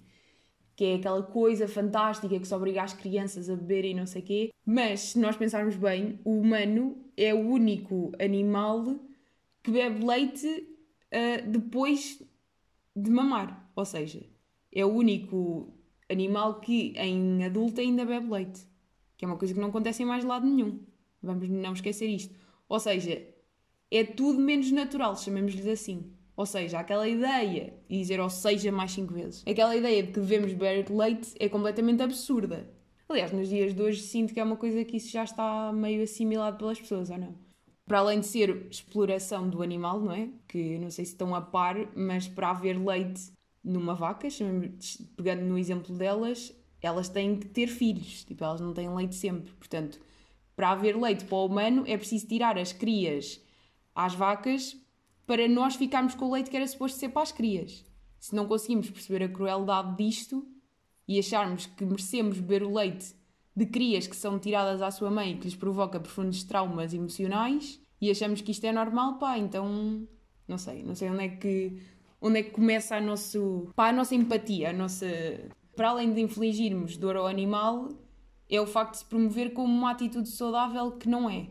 que 0.80 0.86
é 0.86 0.94
aquela 0.94 1.22
coisa 1.22 1.68
fantástica 1.68 2.40
que 2.40 2.48
se 2.48 2.54
obriga 2.54 2.82
as 2.82 2.94
crianças 2.94 3.50
a 3.50 3.54
beberem 3.54 3.90
e 3.90 3.94
não 3.94 4.06
sei 4.06 4.22
o 4.22 4.24
quê. 4.24 4.50
Mas, 4.64 5.00
se 5.00 5.18
nós 5.18 5.36
pensarmos 5.36 5.76
bem, 5.76 6.18
o 6.24 6.40
humano 6.40 6.96
é 7.18 7.34
o 7.34 7.38
único 7.38 8.10
animal 8.18 8.98
que 9.62 9.70
bebe 9.70 10.02
leite 10.02 10.46
uh, 10.48 11.50
depois 11.50 12.22
de 12.96 13.10
mamar. 13.10 13.70
Ou 13.76 13.84
seja, 13.84 14.26
é 14.72 14.82
o 14.82 14.88
único 14.88 15.70
animal 16.08 16.60
que 16.60 16.94
em 16.96 17.44
adulto 17.44 17.82
ainda 17.82 18.06
bebe 18.06 18.32
leite. 18.32 18.66
Que 19.18 19.26
é 19.26 19.28
uma 19.28 19.36
coisa 19.36 19.52
que 19.52 19.60
não 19.60 19.68
acontece 19.68 20.02
em 20.02 20.06
mais 20.06 20.24
lado 20.24 20.46
nenhum. 20.46 20.80
Vamos 21.22 21.46
não 21.46 21.74
esquecer 21.74 22.06
isto. 22.06 22.34
Ou 22.66 22.80
seja, 22.80 23.22
é 23.90 24.02
tudo 24.02 24.40
menos 24.40 24.72
natural, 24.72 25.14
chamemos-lhe 25.14 25.70
assim. 25.70 26.10
Ou 26.36 26.46
seja, 26.46 26.78
aquela 26.78 27.06
ideia, 27.08 27.74
e 27.88 27.98
dizer 27.98 28.20
ou 28.20 28.30
seja 28.30 28.72
mais 28.72 28.92
5 28.92 29.12
vezes, 29.12 29.44
aquela 29.46 29.76
ideia 29.76 30.02
de 30.02 30.12
que 30.12 30.20
devemos 30.20 30.52
beber 30.52 30.90
leite 30.90 31.34
é 31.38 31.48
completamente 31.48 32.02
absurda. 32.02 32.68
Aliás, 33.08 33.32
nos 33.32 33.48
dias 33.48 33.74
de 33.74 33.82
hoje 33.82 34.02
sinto 34.02 34.32
que 34.32 34.40
é 34.40 34.44
uma 34.44 34.56
coisa 34.56 34.84
que 34.84 34.96
isso 34.96 35.10
já 35.10 35.24
está 35.24 35.72
meio 35.72 36.02
assimilado 36.02 36.56
pelas 36.56 36.80
pessoas, 36.80 37.10
ou 37.10 37.18
não? 37.18 37.34
Para 37.84 37.98
além 37.98 38.20
de 38.20 38.26
ser 38.26 38.68
exploração 38.70 39.48
do 39.50 39.62
animal, 39.62 40.00
não 40.00 40.12
é? 40.12 40.28
Que 40.46 40.78
não 40.78 40.90
sei 40.90 41.04
se 41.04 41.12
estão 41.12 41.34
a 41.34 41.40
par, 41.40 41.76
mas 41.96 42.28
para 42.28 42.50
haver 42.50 42.78
leite 42.78 43.32
numa 43.64 43.94
vaca, 43.94 44.28
pegando 45.16 45.42
no 45.42 45.58
exemplo 45.58 45.94
delas, 45.94 46.54
elas 46.80 47.08
têm 47.08 47.36
que 47.36 47.48
ter 47.48 47.66
filhos, 47.66 48.24
tipo, 48.24 48.44
elas 48.44 48.60
não 48.60 48.72
têm 48.72 48.88
leite 48.94 49.16
sempre. 49.16 49.52
Portanto, 49.54 50.00
para 50.54 50.70
haver 50.70 50.96
leite 50.96 51.24
para 51.24 51.36
o 51.36 51.46
humano 51.46 51.84
é 51.86 51.96
preciso 51.96 52.26
tirar 52.26 52.56
as 52.56 52.72
crias 52.72 53.40
às 53.94 54.14
vacas 54.14 54.76
para 55.30 55.46
nós 55.46 55.76
ficarmos 55.76 56.16
com 56.16 56.24
o 56.24 56.32
leite 56.32 56.50
que 56.50 56.56
era 56.56 56.66
suposto 56.66 56.98
ser 56.98 57.10
para 57.10 57.22
as 57.22 57.30
crias. 57.30 57.84
Se 58.18 58.34
não 58.34 58.48
conseguimos 58.48 58.90
perceber 58.90 59.22
a 59.22 59.28
crueldade 59.28 59.96
disto 59.96 60.44
e 61.06 61.20
acharmos 61.20 61.66
que 61.66 61.84
merecemos 61.84 62.40
beber 62.40 62.64
o 62.64 62.74
leite 62.74 63.14
de 63.54 63.64
crias 63.64 64.08
que 64.08 64.16
são 64.16 64.40
tiradas 64.40 64.82
à 64.82 64.90
sua 64.90 65.08
mãe 65.08 65.30
e 65.30 65.36
que 65.36 65.44
lhes 65.44 65.54
provoca 65.54 66.00
profundos 66.00 66.42
traumas 66.42 66.92
emocionais 66.92 67.80
e 68.00 68.10
achamos 68.10 68.40
que 68.40 68.50
isto 68.50 68.64
é 68.64 68.72
normal, 68.72 69.20
pá, 69.20 69.38
então 69.38 70.04
não 70.48 70.58
sei, 70.58 70.82
não 70.82 70.96
sei 70.96 71.08
onde 71.08 71.22
é 71.22 71.28
que 71.28 71.80
onde 72.20 72.40
é 72.40 72.42
que 72.42 72.50
começa 72.50 72.96
a, 72.96 73.00
nosso, 73.00 73.70
pá, 73.76 73.90
a 73.90 73.92
nossa 73.92 74.16
empatia, 74.16 74.70
a 74.70 74.72
nossa 74.72 75.06
para 75.76 75.90
além 75.90 76.12
de 76.12 76.20
infligirmos 76.20 76.96
dor 76.96 77.14
ao 77.14 77.28
animal, 77.28 77.88
é 78.48 78.60
o 78.60 78.66
facto 78.66 78.94
de 78.94 78.98
se 78.98 79.04
promover 79.04 79.52
como 79.52 79.72
uma 79.72 79.92
atitude 79.92 80.28
saudável 80.28 80.90
que 80.90 81.08
não 81.08 81.30
é. 81.30 81.46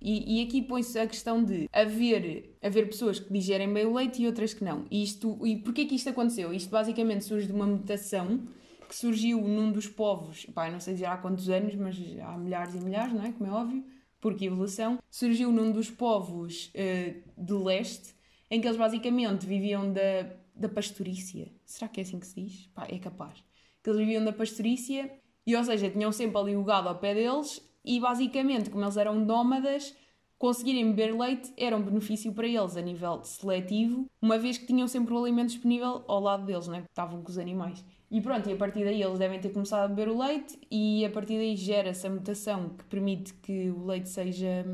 E, 0.00 0.38
e 0.40 0.44
aqui 0.44 0.62
põe-se 0.62 0.98
a 0.98 1.06
questão 1.06 1.42
de 1.42 1.68
haver, 1.72 2.56
haver 2.62 2.86
pessoas 2.86 3.18
que 3.18 3.32
digerem 3.32 3.72
bem 3.72 3.84
o 3.84 3.94
leite 3.94 4.22
e 4.22 4.26
outras 4.26 4.54
que 4.54 4.64
não. 4.64 4.84
E, 4.90 5.02
isto, 5.02 5.38
e 5.46 5.56
porquê 5.56 5.84
que 5.86 5.94
isto 5.94 6.08
aconteceu? 6.08 6.52
Isto 6.52 6.70
basicamente 6.70 7.24
surge 7.24 7.46
de 7.46 7.52
uma 7.52 7.66
mutação 7.66 8.46
que 8.88 8.96
surgiu 8.96 9.40
num 9.42 9.70
dos 9.70 9.86
povos, 9.86 10.46
pá, 10.46 10.70
não 10.70 10.80
sei 10.80 10.94
dizer 10.94 11.06
há 11.06 11.16
quantos 11.16 11.50
anos, 11.50 11.74
mas 11.74 11.96
há 12.20 12.38
milhares 12.38 12.74
e 12.74 12.80
milhares, 12.80 13.12
não 13.12 13.22
é? 13.22 13.32
Como 13.32 13.50
é 13.50 13.52
óbvio, 13.52 13.84
porque 14.20 14.46
evolução, 14.46 14.98
surgiu 15.10 15.52
num 15.52 15.70
dos 15.70 15.90
povos 15.90 16.72
uh, 16.74 17.44
de 17.44 17.52
leste, 17.52 18.14
em 18.50 18.60
que 18.60 18.66
eles 18.66 18.78
basicamente 18.78 19.46
viviam 19.46 19.92
da, 19.92 20.34
da 20.54 20.68
pastorícia. 20.68 21.52
Será 21.66 21.86
que 21.88 22.00
é 22.00 22.02
assim 22.02 22.18
que 22.18 22.26
se 22.26 22.42
diz? 22.42 22.66
Pá, 22.68 22.86
é 22.88 22.98
capaz. 22.98 23.44
Que 23.82 23.90
eles 23.90 24.00
viviam 24.00 24.24
da 24.24 24.32
pastorícia 24.32 25.10
e, 25.46 25.54
ou 25.54 25.62
seja, 25.64 25.90
tinham 25.90 26.10
sempre 26.10 26.38
ali 26.38 26.56
o 26.56 26.64
gado 26.64 26.88
ao 26.88 26.98
pé 26.98 27.14
deles 27.14 27.62
e 27.88 27.98
basicamente, 27.98 28.68
como 28.68 28.84
eles 28.84 28.98
eram 28.98 29.14
nómadas, 29.24 29.94
conseguirem 30.36 30.92
beber 30.92 31.18
leite 31.18 31.50
era 31.56 31.74
um 31.74 31.82
benefício 31.82 32.30
para 32.34 32.46
eles 32.46 32.76
a 32.76 32.82
nível 32.82 33.24
seletivo, 33.24 34.06
uma 34.20 34.38
vez 34.38 34.58
que 34.58 34.66
tinham 34.66 34.86
sempre 34.86 35.14
o 35.14 35.24
alimento 35.24 35.48
disponível 35.48 36.04
ao 36.06 36.20
lado 36.20 36.44
deles, 36.44 36.68
né? 36.68 36.84
estavam 36.86 37.22
com 37.22 37.30
os 37.30 37.38
animais. 37.38 37.82
E 38.10 38.20
pronto, 38.20 38.48
e 38.48 38.52
a 38.52 38.56
partir 38.56 38.84
daí 38.84 39.02
eles 39.02 39.18
devem 39.18 39.40
ter 39.40 39.50
começado 39.54 39.84
a 39.84 39.88
beber 39.88 40.08
o 40.10 40.18
leite 40.18 40.58
e 40.70 41.02
a 41.02 41.10
partir 41.10 41.38
daí 41.38 41.56
gera-se 41.56 42.06
a 42.06 42.10
mutação 42.10 42.70
que 42.76 42.84
permite 42.84 43.32
que 43.34 43.70
o 43.70 43.86
leite 43.86 44.10
seja, 44.10 44.66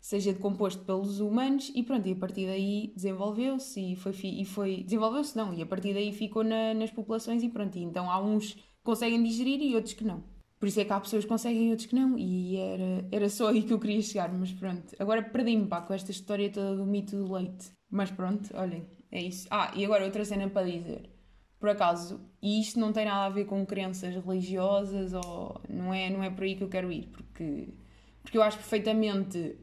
seja 0.00 0.32
decomposto 0.32 0.84
pelos 0.84 1.18
humanos 1.18 1.72
e 1.74 1.82
pronto, 1.82 2.06
e 2.08 2.12
a 2.12 2.16
partir 2.16 2.46
daí 2.46 2.92
desenvolveu-se 2.94 3.92
e 3.92 3.96
foi, 3.96 4.12
e 4.22 4.44
foi 4.44 4.84
desenvolveu-se 4.84 5.36
não, 5.36 5.52
e 5.52 5.62
a 5.62 5.66
partir 5.66 5.94
daí 5.94 6.12
ficou 6.12 6.44
na, 6.44 6.74
nas 6.74 6.92
populações 6.92 7.42
e 7.42 7.48
pronto, 7.48 7.76
e 7.76 7.82
então 7.82 8.08
há 8.08 8.20
uns 8.20 8.54
que 8.54 8.62
conseguem 8.84 9.20
digerir 9.20 9.60
e 9.60 9.74
outros 9.74 9.94
que 9.94 10.04
não. 10.04 10.35
Por 10.58 10.68
isso 10.68 10.80
é 10.80 10.84
que 10.84 10.92
há 10.92 11.00
pessoas 11.00 11.24
que 11.24 11.28
conseguem 11.28 11.68
e 11.68 11.70
outros 11.70 11.86
que 11.86 11.94
não. 11.94 12.18
E 12.18 12.56
era, 12.56 13.08
era 13.12 13.28
só 13.28 13.48
aí 13.48 13.62
que 13.62 13.72
eu 13.72 13.78
queria 13.78 14.00
chegar, 14.00 14.32
mas 14.32 14.52
pronto. 14.52 14.94
Agora 14.98 15.22
perdi-me 15.22 15.66
pá, 15.66 15.82
com 15.82 15.92
esta 15.92 16.10
história 16.10 16.50
toda 16.50 16.76
do 16.76 16.86
mito 16.86 17.16
do 17.16 17.32
leite. 17.32 17.70
Mas 17.90 18.10
pronto, 18.10 18.50
olhem, 18.56 18.86
é 19.12 19.22
isso. 19.22 19.46
Ah, 19.50 19.72
e 19.74 19.84
agora 19.84 20.04
outra 20.04 20.24
cena 20.24 20.48
para 20.48 20.66
dizer. 20.66 21.10
Por 21.58 21.70
acaso, 21.70 22.20
e 22.42 22.60
isto 22.60 22.78
não 22.78 22.92
tem 22.92 23.04
nada 23.06 23.26
a 23.26 23.28
ver 23.30 23.44
com 23.46 23.64
crenças 23.64 24.14
religiosas 24.14 25.12
ou 25.12 25.60
não 25.68 25.92
é, 25.92 26.10
não 26.10 26.22
é 26.22 26.30
por 26.30 26.44
aí 26.44 26.54
que 26.54 26.62
eu 26.62 26.68
quero 26.68 26.92
ir, 26.92 27.08
porque, 27.08 27.74
porque 28.22 28.36
eu 28.36 28.42
acho 28.42 28.58
perfeitamente. 28.58 29.58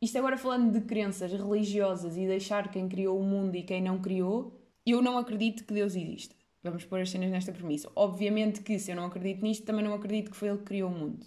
Isto 0.00 0.18
agora 0.18 0.36
falando 0.36 0.72
de 0.72 0.86
crenças 0.86 1.32
religiosas 1.32 2.16
e 2.16 2.26
deixar 2.26 2.70
quem 2.70 2.88
criou 2.88 3.18
o 3.18 3.24
mundo 3.24 3.56
e 3.56 3.62
quem 3.62 3.82
não 3.82 4.00
criou, 4.00 4.58
eu 4.84 5.02
não 5.02 5.18
acredito 5.18 5.64
que 5.64 5.74
Deus 5.74 5.96
exista. 5.96 6.35
Vamos 6.70 6.84
pôr 6.84 7.00
as 7.00 7.10
cenas 7.10 7.30
nesta 7.30 7.52
premissa. 7.52 7.90
Obviamente 7.94 8.60
que 8.60 8.78
se 8.78 8.90
eu 8.90 8.96
não 8.96 9.06
acredito 9.06 9.42
nisto, 9.42 9.64
também 9.64 9.84
não 9.84 9.94
acredito 9.94 10.30
que 10.30 10.36
foi 10.36 10.48
ele 10.48 10.58
que 10.58 10.64
criou 10.64 10.90
o 10.90 10.94
mundo. 10.94 11.26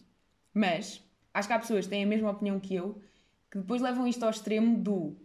Mas 0.54 1.02
acho 1.34 1.48
que 1.48 1.54
há 1.54 1.60
pessoas 1.60 1.86
que 1.86 1.92
têm 1.92 2.04
a 2.04 2.08
mesma 2.08 2.32
opinião 2.32 2.60
que 2.60 2.76
eu, 2.76 3.02
que 3.52 3.58
depois 3.58 3.82
levam 3.82 4.08
isto 4.08 4.24
ao 4.24 4.30
extremo 4.30 4.78
do. 4.78 5.16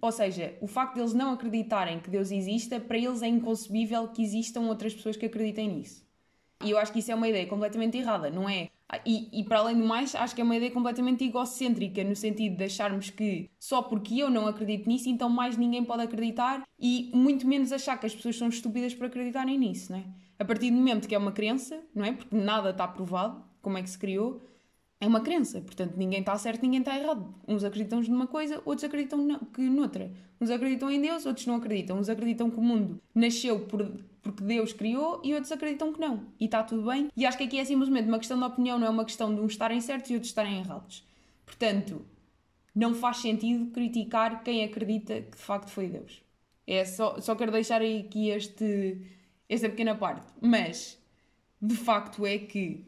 Ou 0.00 0.12
seja, 0.12 0.56
o 0.60 0.66
facto 0.66 0.94
de 0.94 1.00
eles 1.00 1.14
não 1.14 1.32
acreditarem 1.32 2.00
que 2.00 2.10
Deus 2.10 2.30
exista, 2.30 2.78
para 2.78 2.98
eles 2.98 3.22
é 3.22 3.28
inconcebível 3.28 4.08
que 4.08 4.22
existam 4.22 4.62
outras 4.62 4.94
pessoas 4.94 5.16
que 5.16 5.26
acreditem 5.26 5.68
nisso. 5.68 6.06
E 6.64 6.70
eu 6.70 6.78
acho 6.78 6.92
que 6.92 7.00
isso 7.00 7.10
é 7.10 7.14
uma 7.14 7.28
ideia 7.28 7.46
completamente 7.46 7.96
errada, 7.96 8.30
não 8.30 8.48
é? 8.48 8.68
E, 9.04 9.40
e, 9.40 9.44
para 9.44 9.58
além 9.58 9.76
do 9.76 9.84
mais, 9.84 10.14
acho 10.14 10.34
que 10.34 10.40
é 10.40 10.44
uma 10.44 10.56
ideia 10.56 10.70
completamente 10.70 11.24
egocêntrica, 11.24 12.04
no 12.04 12.14
sentido 12.14 12.56
de 12.56 12.64
acharmos 12.64 13.10
que 13.10 13.50
só 13.58 13.82
porque 13.82 14.18
eu 14.20 14.30
não 14.30 14.46
acredito 14.46 14.88
nisso, 14.88 15.08
então 15.08 15.28
mais 15.28 15.56
ninguém 15.56 15.84
pode 15.84 16.02
acreditar 16.02 16.62
e 16.78 17.10
muito 17.12 17.48
menos 17.48 17.72
achar 17.72 17.98
que 17.98 18.06
as 18.06 18.14
pessoas 18.14 18.36
são 18.36 18.48
estúpidas 18.48 18.94
por 18.94 19.06
acreditarem 19.06 19.58
nisso, 19.58 19.90
não 19.90 19.98
é? 19.98 20.04
A 20.38 20.44
partir 20.44 20.70
do 20.70 20.76
momento 20.76 21.08
que 21.08 21.14
é 21.14 21.18
uma 21.18 21.32
crença, 21.32 21.82
não 21.92 22.04
é? 22.04 22.12
Porque 22.12 22.36
nada 22.36 22.70
está 22.70 22.86
provado, 22.86 23.42
como 23.60 23.76
é 23.76 23.82
que 23.82 23.90
se 23.90 23.98
criou, 23.98 24.40
é 25.00 25.06
uma 25.06 25.20
crença, 25.20 25.60
portanto 25.60 25.94
ninguém 25.96 26.20
está 26.20 26.36
certo, 26.38 26.62
ninguém 26.62 26.80
está 26.80 26.96
errado. 26.96 27.34
Uns 27.46 27.64
acreditam 27.64 28.00
numa 28.02 28.26
coisa, 28.26 28.62
outros 28.64 28.84
acreditam 28.84 29.38
que 29.52 29.62
noutra. 29.62 30.12
Uns 30.40 30.50
acreditam 30.50 30.90
em 30.90 31.00
Deus, 31.00 31.26
outros 31.26 31.46
não 31.46 31.56
acreditam. 31.56 31.98
Uns 31.98 32.08
acreditam 32.08 32.50
que 32.50 32.58
o 32.58 32.62
mundo 32.62 33.00
nasceu 33.14 33.60
por 33.66 33.82
porque 34.26 34.42
Deus 34.42 34.72
criou 34.72 35.20
e 35.24 35.32
outros 35.32 35.52
acreditam 35.52 35.92
que 35.92 36.00
não. 36.00 36.26
E 36.38 36.46
está 36.46 36.62
tudo 36.62 36.88
bem. 36.90 37.08
E 37.16 37.24
acho 37.24 37.38
que 37.38 37.44
aqui 37.44 37.58
é 37.58 37.64
simplesmente 37.64 38.08
uma 38.08 38.18
questão 38.18 38.36
de 38.38 38.44
opinião, 38.44 38.78
não 38.78 38.86
é 38.86 38.90
uma 38.90 39.04
questão 39.04 39.34
de 39.34 39.40
uns 39.40 39.52
estarem 39.52 39.80
certos 39.80 40.10
e 40.10 40.14
outros 40.14 40.30
estarem 40.30 40.58
errados. 40.58 41.06
Portanto, 41.44 42.04
não 42.74 42.94
faz 42.94 43.18
sentido 43.18 43.70
criticar 43.70 44.42
quem 44.42 44.64
acredita 44.64 45.22
que 45.22 45.36
de 45.36 45.42
facto 45.42 45.70
foi 45.70 45.88
Deus. 45.88 46.22
É 46.66 46.84
só, 46.84 47.20
só 47.20 47.36
quero 47.36 47.52
deixar 47.52 47.80
aqui 47.80 48.30
este, 48.30 49.00
esta 49.48 49.68
pequena 49.68 49.94
parte. 49.94 50.26
Mas, 50.40 50.98
de 51.62 51.76
facto, 51.76 52.26
é 52.26 52.38
que 52.38 52.84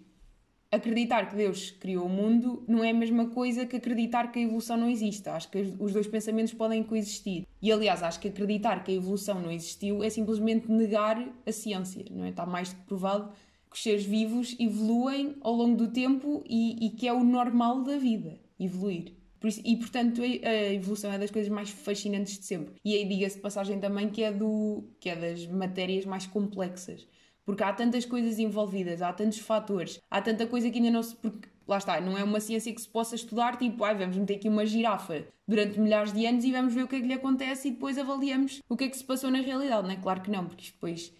acreditar 0.70 1.28
que 1.28 1.37
Deus 1.37 1.70
criou 1.70 2.07
o 2.07 2.09
mundo 2.09 2.62
não 2.68 2.85
é 2.85 2.90
a 2.90 2.94
mesma 2.94 3.28
coisa 3.28 3.64
que 3.64 3.76
acreditar 3.76 4.31
que 4.31 4.38
a 4.38 4.42
evolução 4.42 4.76
não 4.76 4.88
existe. 4.88 5.28
Acho 5.28 5.50
que 5.50 5.74
os 5.78 5.92
dois 5.92 6.07
pensamentos 6.07 6.52
podem 6.52 6.83
coexistir. 6.83 7.46
E 7.61 7.72
aliás, 7.72 8.02
acho 8.02 8.20
que 8.20 8.28
acreditar 8.28 8.85
que 8.85 8.92
a 8.92 8.94
evolução 8.94 9.40
não 9.40 9.50
existiu 9.50 10.02
é 10.02 10.11
simplesmente 10.11 10.70
negar 10.70 11.26
a 11.46 11.52
ciência, 11.52 12.04
não 12.11 12.24
é? 12.24 12.31
Está 12.31 12.44
mais 12.44 12.72
do 12.72 12.76
que 12.76 12.87
provado 12.87 13.33
que 13.70 13.76
os 13.76 13.83
seres 13.83 14.04
vivos 14.04 14.57
evoluem 14.59 15.37
ao 15.40 15.54
longo 15.54 15.76
do 15.76 15.88
tempo 15.88 16.42
e, 16.48 16.87
e 16.87 16.90
que 16.90 17.07
é 17.07 17.12
o 17.12 17.22
normal 17.22 17.83
da 17.83 17.98
vida, 17.98 18.38
evoluir. 18.59 19.12
Por 19.38 19.46
isso, 19.46 19.61
e 19.64 19.76
portanto 19.76 20.20
a 20.20 20.72
evolução 20.72 21.12
é 21.12 21.18
das 21.18 21.31
coisas 21.31 21.50
mais 21.50 21.70
fascinantes 21.70 22.38
de 22.38 22.44
sempre. 22.44 22.74
E 22.85 22.94
aí 22.94 23.04
diga-se 23.04 23.38
passagem 23.38 23.78
também 23.78 24.09
que 24.09 24.22
é, 24.22 24.33
do, 24.33 24.85
que 24.98 25.09
é 25.09 25.14
das 25.14 25.46
matérias 25.46 26.04
mais 26.04 26.26
complexas 26.26 27.07
porque 27.48 27.62
há 27.62 27.72
tantas 27.72 28.04
coisas 28.04 28.38
envolvidas, 28.38 29.00
há 29.00 29.11
tantos 29.11 29.38
fatores, 29.38 29.98
há 30.11 30.20
tanta 30.20 30.46
coisa 30.46 30.68
que 30.68 30.76
ainda 30.76 30.90
não 30.90 31.02
se. 31.02 31.16
Porque, 31.16 31.48
lá 31.66 31.78
está, 31.78 31.98
não 31.98 32.18
é 32.18 32.22
uma 32.22 32.40
ciência 32.40 32.70
que 32.74 32.78
se 32.78 32.87
possa 32.87 33.14
estudar, 33.14 33.56
tipo, 33.56 33.82
ai, 33.84 33.96
vamos 33.96 34.18
meter 34.18 34.34
aqui 34.34 34.50
uma 34.50 34.66
girafa 34.66 35.24
durante 35.46 35.80
milhares 35.80 36.12
de 36.12 36.26
anos 36.26 36.44
e 36.44 36.52
vamos 36.52 36.74
ver 36.74 36.82
o 36.82 36.87
que 36.87 36.96
é 36.96 37.00
que 37.00 37.06
lhe 37.06 37.14
acontece 37.14 37.68
e 37.68 37.70
depois 37.70 37.96
avaliamos 37.96 38.61
o 38.68 38.76
que 38.76 38.84
é 38.84 38.88
que 38.90 38.98
se 38.98 39.02
passou 39.02 39.30
na 39.30 39.40
realidade, 39.40 39.82
não 39.84 39.94
é? 39.94 39.96
Claro 39.96 40.20
que 40.20 40.30
não, 40.30 40.44
porque 40.44 40.64
isto 40.64 40.74
depois 40.74 41.11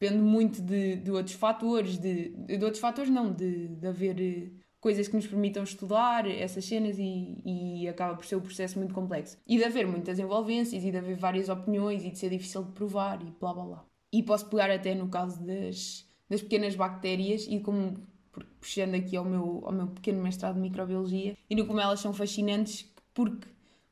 depende 0.00 0.22
muito 0.22 0.62
de, 0.62 0.96
de 0.96 1.10
outros 1.10 1.34
fatores, 1.36 1.98
de, 1.98 2.30
de 2.30 2.64
outros 2.64 2.80
fatores 2.80 3.10
não, 3.10 3.30
de, 3.30 3.68
de 3.68 3.86
haver 3.86 4.18
eh, 4.18 4.50
coisas 4.80 5.06
que 5.06 5.16
nos 5.16 5.26
permitam 5.26 5.62
estudar 5.62 6.26
essas 6.26 6.64
cenas 6.64 6.96
e, 6.98 7.42
e 7.44 7.86
acaba 7.86 8.16
por 8.16 8.24
ser 8.24 8.36
um 8.36 8.40
processo 8.40 8.78
muito 8.78 8.94
complexo. 8.94 9.36
E 9.46 9.58
de 9.58 9.64
haver 9.64 9.86
muitas 9.86 10.18
envolvências 10.18 10.82
e 10.82 10.90
de 10.90 10.96
haver 10.96 11.16
várias 11.18 11.50
opiniões 11.50 12.02
e 12.02 12.10
de 12.10 12.18
ser 12.18 12.30
difícil 12.30 12.64
de 12.64 12.72
provar 12.72 13.20
e 13.20 13.30
blá 13.38 13.52
blá 13.52 13.64
blá. 13.66 13.85
E 14.12 14.22
posso 14.22 14.48
pegar 14.48 14.70
até 14.70 14.94
no 14.94 15.08
caso 15.08 15.44
das, 15.44 16.06
das 16.28 16.42
pequenas 16.42 16.74
bactérias 16.74 17.46
e 17.48 17.60
como 17.60 17.94
puxando 18.60 18.94
aqui 18.94 19.16
ao 19.16 19.24
meu, 19.24 19.62
ao 19.64 19.72
meu 19.72 19.86
pequeno 19.88 20.22
mestrado 20.22 20.56
de 20.56 20.60
microbiologia 20.60 21.36
e 21.48 21.54
no 21.54 21.66
como 21.66 21.80
elas 21.80 22.00
são 22.00 22.12
fascinantes 22.12 22.92
porque 23.14 23.48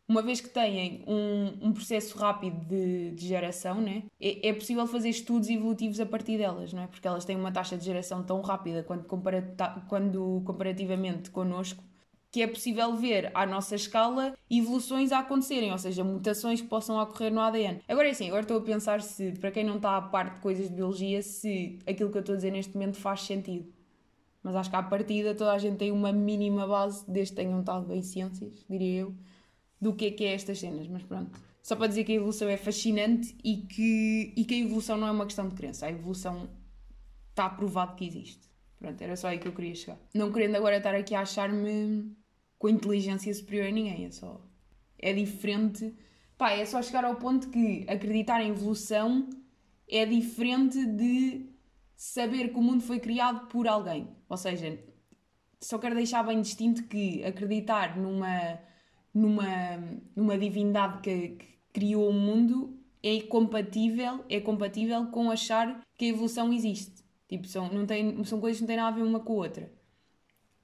uma 0.07 0.21
vez 0.21 0.41
que 0.41 0.51
têm 0.51 1.03
um, 1.07 1.69
um 1.69 1.73
processo 1.73 2.19
rápido 2.19 2.63
de, 2.67 3.13
de 3.13 3.27
geração, 3.27 3.81
né, 3.81 4.05
é, 4.21 4.49
é, 4.49 4.53
possível 4.53 4.87
fazer 4.87 5.09
estudos 5.09 5.49
evolutivos 5.49 5.99
a 5.99 6.05
partir 6.05 6.37
delas, 6.37 6.73
não 6.73 6.83
é? 6.83 6.87
porque 6.87 7.09
elas 7.09 7.25
têm 7.25 7.37
uma 7.37 7.51
taxa 7.51 7.77
de 7.77 7.85
geração 7.85 8.23
tão 8.23 8.41
rápida 8.43 8.83
quando, 8.83 9.05
quando 9.89 10.43
comparativamente 10.45 11.31
connosco 11.31 11.83
que 12.35 12.43
é 12.43 12.49
possível 12.49 12.97
ver 12.97 13.31
à 13.33 13.47
nossa 13.47 13.77
escala 13.77 14.37
evoluções 14.51 15.13
a 15.13 15.21
acontecerem, 15.21 15.71
ou 15.71 15.79
seja, 15.79 16.03
mutações 16.03 16.61
que 16.61 16.67
possam 16.67 17.01
ocorrer 17.01 17.33
no 17.33 17.41
ADN. 17.41 17.81
Agora 17.87 18.09
é 18.09 18.11
assim, 18.11 18.27
agora 18.27 18.43
estou 18.43 18.59
a 18.59 18.61
pensar 18.61 19.01
se, 19.03 19.31
para 19.39 19.53
quem 19.53 19.63
não 19.63 19.77
está 19.77 19.97
a 19.97 20.03
parte 20.03 20.35
de 20.35 20.41
coisas 20.41 20.69
de 20.69 20.75
biologia, 20.75 21.23
se 21.23 21.79
aquilo 21.87 22.11
que 22.11 22.17
eu 22.17 22.23
estou 22.23 22.33
a 22.33 22.37
dizer 22.37 22.51
neste 22.51 22.75
momento 22.75 22.97
faz 22.97 23.21
sentido. 23.21 23.73
Mas 24.43 24.57
acho 24.57 24.69
que 24.69 24.75
à 24.75 24.83
partida 24.83 25.33
toda 25.33 25.53
a 25.53 25.59
gente 25.59 25.77
tem 25.77 25.93
uma 25.93 26.13
mínima 26.13 26.67
base, 26.67 27.09
desde 27.09 27.35
que 27.35 27.41
tenham 27.41 27.61
estado 27.61 27.87
bem 27.87 28.03
ciências, 28.03 28.67
diria 28.69 29.03
eu, 29.03 29.15
do 29.81 29.95
que 29.95 30.07
é 30.07 30.11
que 30.11 30.25
é 30.25 30.35
estas 30.35 30.59
cenas, 30.59 30.89
mas 30.89 31.05
pronto. 31.05 31.39
Só 31.63 31.77
para 31.77 31.87
dizer 31.87 32.03
que 32.03 32.11
a 32.11 32.17
evolução 32.17 32.49
é 32.49 32.57
fascinante 32.57 33.33
e 33.45 33.59
que, 33.59 34.35
e 34.37 34.45
que 34.45 34.55
a 34.57 34.59
evolução 34.59 34.97
não 34.97 35.07
é 35.07 35.13
uma 35.13 35.25
questão 35.25 35.49
de 35.49 35.55
crença, 35.55 35.87
a 35.87 35.91
evolução 35.91 36.49
está 37.31 37.49
provado 37.49 37.95
que 37.95 38.05
existe. 38.05 38.53
Pronto, 38.81 39.01
era 39.01 39.15
só 39.15 39.29
aí 39.29 39.39
que 39.39 39.47
eu 39.47 39.53
queria 39.53 39.75
chegar. 39.77 39.99
Não 40.13 40.33
querendo 40.33 40.57
agora 40.57 40.79
estar 40.79 40.97
aqui 40.97 41.15
a 41.15 41.21
achar-me 41.21 42.24
com 42.65 42.69
inteligência 42.71 43.35
superior 43.35 43.67
a 43.67 43.71
ninguém, 43.71 44.07
é 44.07 44.11
só. 44.11 44.41
É 44.99 45.13
diferente. 45.13 45.95
Pá, 46.39 46.53
é 46.53 46.65
só 46.65 46.81
chegar 46.81 47.05
ao 47.05 47.17
ponto 47.17 47.51
que 47.51 47.85
acreditar 47.87 48.43
em 48.43 48.49
evolução 48.49 49.29
é 49.87 50.07
diferente 50.07 50.83
de 50.87 51.45
saber 51.95 52.49
que 52.49 52.59
o 52.59 52.63
mundo 52.63 52.83
foi 52.83 52.99
criado 53.01 53.49
por 53.49 53.69
alguém. 53.69 54.09
Ou 54.31 54.37
seja, 54.39 54.79
só 55.61 55.77
quero 55.77 55.95
deixar 55.95 56.23
bem 56.23 56.41
distinto 56.41 56.85
que 56.85 57.23
acreditar 57.23 57.99
numa, 57.99 58.59
numa, 59.13 59.47
numa 60.17 60.39
divindade 60.39 61.03
que, 61.03 61.29
que 61.29 61.47
criou 61.71 62.09
o 62.09 62.15
mundo 62.15 62.79
é 63.03 63.21
compatível, 63.21 64.25
é 64.27 64.41
compatível 64.41 65.09
com 65.09 65.31
achar 65.31 65.83
que 65.99 66.07
a 66.07 66.09
evolução 66.09 66.51
existe. 66.51 67.05
Tipo, 67.29 67.47
são, 67.47 67.69
não 67.71 67.85
tem, 67.85 68.25
são 68.25 68.41
coisas 68.41 68.57
que 68.57 68.63
não 68.63 68.69
têm 68.69 68.77
nada 68.79 68.89
a 68.89 68.99
ver 68.99 69.03
uma 69.03 69.21
com 69.21 69.35
a 69.35 69.37
outra. 69.37 69.84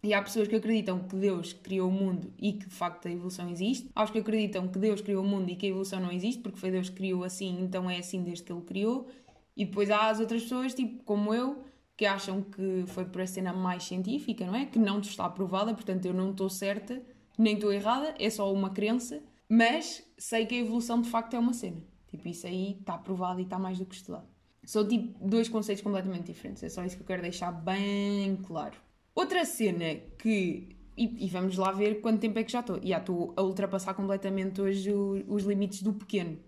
E 0.02 0.14
há 0.14 0.22
pessoas 0.22 0.48
que 0.48 0.56
acreditam 0.56 0.98
que 1.00 1.14
Deus 1.14 1.52
criou 1.52 1.90
o 1.90 1.92
mundo 1.92 2.32
e 2.38 2.54
que 2.54 2.66
de 2.66 2.74
facto 2.74 3.06
a 3.06 3.10
evolução 3.10 3.50
existe. 3.50 3.90
Há 3.94 4.04
os 4.04 4.10
que 4.10 4.18
acreditam 4.18 4.66
que 4.66 4.78
Deus 4.78 5.02
criou 5.02 5.22
o 5.22 5.26
mundo 5.26 5.50
e 5.50 5.56
que 5.56 5.66
a 5.66 5.68
evolução 5.68 6.00
não 6.00 6.10
existe, 6.10 6.40
porque 6.40 6.58
foi 6.58 6.70
Deus 6.70 6.88
que 6.88 6.96
criou 6.96 7.22
assim, 7.22 7.60
então 7.62 7.88
é 7.90 7.98
assim 7.98 8.22
desde 8.22 8.44
que 8.44 8.52
ele 8.52 8.62
criou. 8.62 9.08
E 9.54 9.66
depois 9.66 9.90
há 9.90 10.08
as 10.08 10.18
outras 10.18 10.42
pessoas, 10.42 10.72
tipo 10.72 11.02
como 11.04 11.34
eu, 11.34 11.62
que 11.98 12.06
acham 12.06 12.40
que 12.40 12.84
foi 12.86 13.04
por 13.04 13.20
a 13.20 13.26
cena 13.26 13.52
mais 13.52 13.84
científica, 13.84 14.46
não 14.46 14.54
é? 14.54 14.64
Que 14.64 14.78
não 14.78 15.00
está 15.00 15.26
aprovada, 15.26 15.74
portanto 15.74 16.06
eu 16.06 16.14
não 16.14 16.30
estou 16.30 16.48
certa, 16.48 17.02
nem 17.36 17.54
estou 17.54 17.70
errada, 17.70 18.14
é 18.18 18.30
só 18.30 18.50
uma 18.50 18.70
crença, 18.70 19.22
mas 19.46 20.02
sei 20.16 20.46
que 20.46 20.54
a 20.54 20.58
evolução 20.58 21.02
de 21.02 21.10
facto 21.10 21.34
é 21.34 21.38
uma 21.38 21.52
cena. 21.52 21.76
Tipo, 22.10 22.26
isso 22.26 22.46
aí 22.46 22.78
está 22.80 22.94
aprovado 22.94 23.38
e 23.38 23.42
está 23.42 23.58
mais 23.58 23.78
do 23.78 23.84
que 23.84 23.94
estudado. 23.94 24.26
São 24.64 24.88
tipo 24.88 25.28
dois 25.28 25.50
conceitos 25.50 25.82
completamente 25.82 26.24
diferentes, 26.24 26.62
é 26.62 26.70
só 26.70 26.82
isso 26.84 26.96
que 26.96 27.02
eu 27.02 27.06
quero 27.06 27.20
deixar 27.20 27.52
bem 27.52 28.36
claro. 28.46 28.76
Outra 29.14 29.44
cena 29.44 29.96
que. 30.18 30.76
E, 30.96 31.24
e 31.24 31.28
vamos 31.28 31.56
lá 31.56 31.72
ver 31.72 32.00
quanto 32.00 32.20
tempo 32.20 32.38
é 32.38 32.44
que 32.44 32.52
já 32.52 32.60
estou. 32.60 32.80
Já 32.82 32.98
estou 32.98 33.32
a 33.36 33.42
ultrapassar 33.42 33.94
completamente 33.94 34.60
hoje 34.60 34.92
os 35.26 35.44
limites 35.44 35.82
do 35.82 35.92
pequeno. 35.94 36.38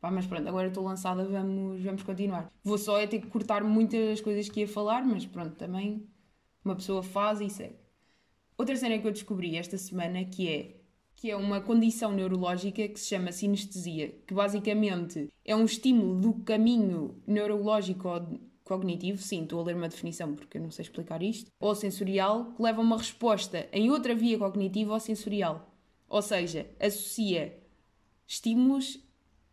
Pá, 0.00 0.10
mas 0.10 0.26
pronto, 0.26 0.48
agora 0.48 0.68
estou 0.68 0.82
lançada, 0.82 1.24
vamos, 1.24 1.82
vamos 1.82 2.02
continuar. 2.02 2.50
Vou 2.64 2.78
só 2.78 2.98
é 2.98 3.06
ter 3.06 3.20
que 3.20 3.26
cortar 3.26 3.62
muitas 3.62 4.20
coisas 4.22 4.48
que 4.48 4.60
ia 4.60 4.68
falar, 4.68 5.04
mas 5.04 5.26
pronto, 5.26 5.54
também 5.56 6.08
uma 6.64 6.74
pessoa 6.74 7.02
faz 7.02 7.40
e 7.42 7.50
segue. 7.50 7.76
Outra 8.56 8.76
cena 8.76 8.98
que 8.98 9.06
eu 9.06 9.12
descobri 9.12 9.56
esta 9.56 9.76
semana 9.76 10.24
que 10.24 10.48
é 10.48 10.80
que 11.20 11.30
é 11.30 11.36
uma 11.36 11.60
condição 11.60 12.12
neurológica 12.12 12.88
que 12.88 12.98
se 12.98 13.08
chama 13.08 13.30
sinestesia, 13.30 14.08
que 14.26 14.32
basicamente 14.32 15.28
é 15.44 15.54
um 15.54 15.66
estímulo 15.66 16.18
do 16.18 16.32
caminho 16.44 17.22
neurológico 17.26 18.08
cognitivo, 18.70 19.20
sim, 19.20 19.42
estou 19.42 19.60
a 19.60 19.64
ler 19.64 19.76
uma 19.76 19.88
definição 19.88 20.34
porque 20.34 20.58
eu 20.58 20.62
não 20.62 20.70
sei 20.70 20.84
explicar 20.84 21.22
isto, 21.22 21.50
ou 21.58 21.74
sensorial, 21.74 22.52
que 22.52 22.62
leva 22.62 22.80
uma 22.80 22.96
resposta 22.96 23.68
em 23.72 23.90
outra 23.90 24.14
via 24.14 24.38
cognitiva 24.38 24.94
ou 24.94 25.00
sensorial. 25.00 25.74
Ou 26.08 26.22
seja, 26.22 26.70
associa 26.78 27.58
estímulos 28.26 28.98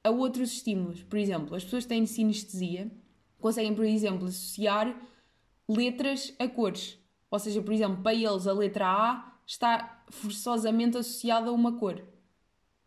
a 0.03 0.11
outros 0.11 0.53
estímulos. 0.53 1.03
Por 1.03 1.17
exemplo, 1.17 1.55
as 1.55 1.63
pessoas 1.63 1.83
que 1.83 1.89
têm 1.89 2.05
sinestesia 2.05 2.91
conseguem, 3.39 3.73
por 3.73 3.85
exemplo, 3.85 4.27
associar 4.27 4.95
letras 5.67 6.33
a 6.37 6.47
cores. 6.47 6.99
Ou 7.29 7.39
seja, 7.39 7.61
por 7.61 7.73
exemplo, 7.73 8.01
para 8.01 8.13
eles 8.13 8.47
a 8.47 8.53
letra 8.53 8.85
A 8.87 9.39
está 9.45 10.03
forçosamente 10.09 10.97
associada 10.97 11.49
a 11.49 11.53
uma 11.53 11.77
cor. 11.77 12.03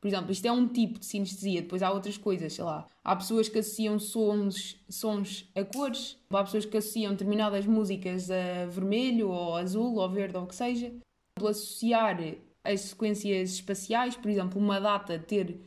Por 0.00 0.08
exemplo, 0.08 0.32
isto 0.32 0.46
é 0.46 0.52
um 0.52 0.66
tipo 0.66 0.98
de 0.98 1.04
sinestesia, 1.04 1.60
depois 1.60 1.82
há 1.82 1.92
outras 1.92 2.16
coisas, 2.16 2.54
sei 2.54 2.64
lá. 2.64 2.86
Há 3.04 3.16
pessoas 3.16 3.48
que 3.48 3.58
associam 3.58 3.98
sons, 3.98 4.76
sons 4.88 5.50
a 5.54 5.62
cores, 5.62 6.16
há 6.30 6.42
pessoas 6.42 6.64
que 6.64 6.76
associam 6.76 7.12
determinadas 7.12 7.66
músicas 7.66 8.30
a 8.30 8.66
vermelho 8.66 9.28
ou 9.28 9.56
azul 9.56 9.96
ou 9.96 10.08
verde 10.08 10.36
ou 10.38 10.44
o 10.44 10.46
que 10.46 10.54
seja. 10.54 10.90
Associar 11.36 12.18
as 12.64 12.80
sequências 12.80 13.50
espaciais, 13.50 14.16
por 14.16 14.30
exemplo, 14.30 14.58
uma 14.58 14.80
data 14.80 15.18
ter 15.18 15.60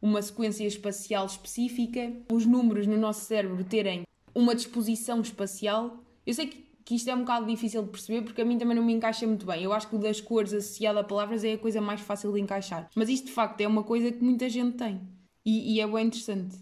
uma 0.00 0.20
sequência 0.20 0.66
espacial 0.66 1.26
específica, 1.26 2.12
os 2.30 2.46
números 2.46 2.86
no 2.86 2.96
nosso 2.96 3.24
cérebro 3.24 3.64
terem 3.64 4.02
uma 4.34 4.54
disposição 4.54 5.20
espacial. 5.20 5.98
Eu 6.26 6.34
sei 6.34 6.46
que 6.46 6.64
que 6.84 6.94
isto 6.94 7.08
é 7.08 7.14
um 7.14 7.20
bocado 7.20 7.46
difícil 7.46 7.82
de 7.82 7.88
perceber 7.88 8.22
porque 8.22 8.42
a 8.42 8.44
mim 8.44 8.58
também 8.58 8.76
não 8.76 8.84
me 8.84 8.92
encaixa 8.92 9.26
muito 9.26 9.46
bem. 9.46 9.62
Eu 9.62 9.72
acho 9.72 9.88
que 9.88 9.96
o 9.96 9.98
das 9.98 10.20
cores 10.20 10.52
associado 10.52 10.98
a 10.98 11.04
palavras 11.04 11.42
é 11.42 11.54
a 11.54 11.58
coisa 11.58 11.80
mais 11.80 12.00
fácil 12.00 12.32
de 12.32 12.40
encaixar. 12.40 12.88
Mas 12.94 13.08
isto 13.08 13.26
de 13.26 13.32
facto 13.32 13.60
é 13.60 13.66
uma 13.66 13.82
coisa 13.82 14.12
que 14.12 14.22
muita 14.22 14.48
gente 14.48 14.76
tem. 14.76 15.00
E, 15.44 15.74
e 15.74 15.80
é 15.80 15.86
bem 15.86 16.06
interessante. 16.06 16.56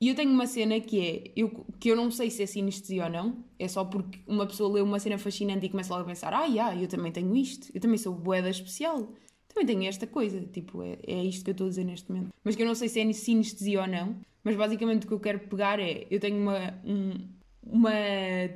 E 0.00 0.08
eu 0.08 0.14
tenho 0.14 0.30
uma 0.30 0.46
cena 0.46 0.80
que 0.80 1.00
é, 1.00 1.32
eu, 1.36 1.66
que 1.78 1.90
eu 1.90 1.96
não 1.96 2.10
sei 2.10 2.30
se 2.30 2.42
é 2.42 2.46
sinestesia 2.46 3.04
ou 3.04 3.10
não, 3.10 3.44
é 3.58 3.66
só 3.66 3.84
porque 3.84 4.20
uma 4.28 4.46
pessoa 4.46 4.72
lê 4.72 4.80
uma 4.80 5.00
cena 5.00 5.18
fascinante 5.18 5.66
e 5.66 5.68
começa 5.68 5.92
logo 5.92 6.04
a 6.04 6.06
pensar, 6.06 6.32
ah, 6.32 6.44
yeah, 6.44 6.80
eu 6.80 6.86
também 6.86 7.10
tenho 7.10 7.34
isto, 7.34 7.68
eu 7.74 7.80
também 7.80 7.98
sou 7.98 8.14
boeda 8.14 8.48
especial, 8.48 9.12
também 9.48 9.66
tenho 9.66 9.88
esta 9.88 10.06
coisa, 10.06 10.40
tipo, 10.40 10.84
é, 10.84 10.98
é 11.04 11.24
isto 11.24 11.44
que 11.44 11.50
eu 11.50 11.52
estou 11.52 11.66
a 11.66 11.70
dizer 11.70 11.84
neste 11.84 12.08
momento. 12.12 12.28
Mas 12.44 12.54
que 12.54 12.62
eu 12.62 12.66
não 12.66 12.76
sei 12.76 12.88
se 12.88 13.00
é 13.00 13.12
sinestesia 13.12 13.80
ou 13.80 13.88
não, 13.88 14.16
mas 14.44 14.54
basicamente 14.54 15.04
o 15.04 15.08
que 15.08 15.14
eu 15.14 15.20
quero 15.20 15.40
pegar 15.40 15.80
é, 15.80 16.06
eu 16.08 16.20
tenho 16.20 16.40
uma, 16.40 16.80
um, 16.84 17.28
uma 17.70 17.90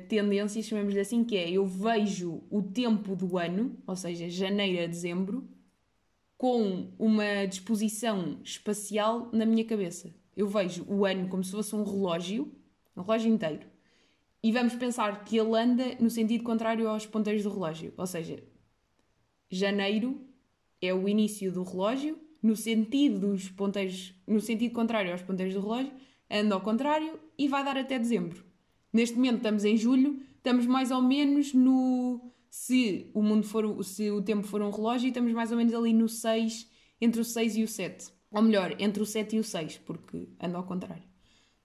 tendência, 0.09 0.61
chamemos-lhe 0.61 0.99
assim, 0.99 1.23
que 1.23 1.37
é 1.37 1.49
eu 1.51 1.65
vejo 1.65 2.41
o 2.49 2.61
tempo 2.61 3.15
do 3.15 3.37
ano, 3.37 3.77
ou 3.85 3.95
seja, 3.95 4.27
janeiro 4.29 4.83
a 4.83 4.87
dezembro, 4.87 5.47
com 6.37 6.91
uma 6.97 7.45
disposição 7.45 8.39
espacial 8.43 9.29
na 9.31 9.45
minha 9.45 9.63
cabeça. 9.63 10.13
Eu 10.35 10.47
vejo 10.47 10.83
o 10.89 11.05
ano 11.05 11.29
como 11.29 11.43
se 11.43 11.51
fosse 11.51 11.75
um 11.75 11.83
relógio, 11.83 12.51
um 12.97 13.01
relógio 13.01 13.31
inteiro. 13.31 13.67
E 14.41 14.51
vamos 14.51 14.75
pensar 14.75 15.23
que 15.23 15.37
ele 15.37 15.57
anda 15.57 15.95
no 15.99 16.09
sentido 16.09 16.43
contrário 16.43 16.89
aos 16.89 17.05
ponteiros 17.05 17.43
do 17.43 17.49
relógio. 17.49 17.93
Ou 17.95 18.05
seja, 18.05 18.43
janeiro 19.49 20.19
é 20.81 20.93
o 20.93 21.07
início 21.07 21.51
do 21.51 21.63
relógio, 21.63 22.19
no 22.41 22.55
sentido 22.55 23.31
dos 23.31 23.49
ponteiros, 23.49 24.13
no 24.27 24.41
sentido 24.41 24.73
contrário 24.73 25.11
aos 25.11 25.21
ponteiros 25.21 25.53
do 25.53 25.61
relógio, 25.61 25.93
anda 26.29 26.55
ao 26.55 26.61
contrário 26.61 27.17
e 27.37 27.47
vai 27.47 27.63
dar 27.63 27.77
até 27.77 27.97
dezembro. 27.97 28.43
Neste 28.93 29.15
momento 29.15 29.37
estamos 29.37 29.65
em 29.65 29.75
julho, 29.75 30.21
estamos 30.37 30.67
mais 30.67 30.91
ou 30.91 31.01
menos 31.01 31.53
no. 31.53 32.31
Se 32.49 33.09
o 33.13 33.23
mundo 33.23 33.43
for. 33.47 33.83
Se 33.83 34.11
o 34.11 34.21
tempo 34.21 34.45
for 34.45 34.61
um 34.61 34.69
relógio, 34.69 35.07
estamos 35.07 35.33
mais 35.33 35.51
ou 35.51 35.57
menos 35.57 35.73
ali 35.73 35.91
no 35.91 36.07
6, 36.07 36.69
entre 37.01 37.19
o 37.19 37.25
6 37.25 37.57
e 37.57 37.63
o 37.63 37.67
7. 37.67 38.09
Ou 38.31 38.41
melhor, 38.41 38.75
entre 38.79 39.01
o 39.01 39.05
7 39.05 39.35
e 39.35 39.39
o 39.39 39.43
6, 39.43 39.79
porque 39.79 40.29
anda 40.39 40.57
ao 40.57 40.63
contrário. 40.63 41.03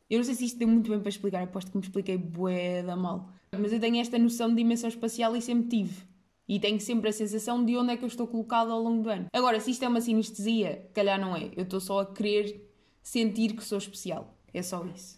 Eu 0.08 0.18
não 0.18 0.24
sei 0.24 0.34
se 0.34 0.46
isto 0.46 0.58
deu 0.58 0.66
muito 0.66 0.90
bem 0.90 1.00
para 1.00 1.10
explicar, 1.10 1.42
aposto 1.42 1.70
que 1.70 1.76
me 1.76 1.82
expliquei 1.82 2.16
bué 2.16 2.82
da 2.82 2.96
mal. 2.96 3.30
Mas 3.52 3.72
eu 3.72 3.80
tenho 3.80 4.00
esta 4.00 4.18
noção 4.18 4.48
de 4.48 4.56
dimensão 4.56 4.88
espacial 4.88 5.36
e 5.36 5.42
sempre 5.42 5.68
tive. 5.68 6.02
E 6.48 6.58
tenho 6.58 6.80
sempre 6.80 7.10
a 7.10 7.12
sensação 7.12 7.62
de 7.62 7.76
onde 7.76 7.92
é 7.92 7.96
que 7.98 8.04
eu 8.04 8.08
estou 8.08 8.26
colocado 8.26 8.70
ao 8.70 8.82
longo 8.82 9.02
do 9.02 9.10
ano. 9.10 9.26
Agora, 9.34 9.60
se 9.60 9.70
isto 9.70 9.84
é 9.84 9.88
uma 9.88 10.00
sinestesia, 10.00 10.88
calhar 10.94 11.20
não 11.20 11.36
é. 11.36 11.50
Eu 11.54 11.64
estou 11.64 11.78
só 11.78 12.00
a 12.00 12.06
querer 12.06 12.70
sentir 13.02 13.54
que 13.54 13.62
sou 13.62 13.76
especial. 13.76 14.34
É 14.54 14.62
só 14.62 14.82
isso. 14.86 15.17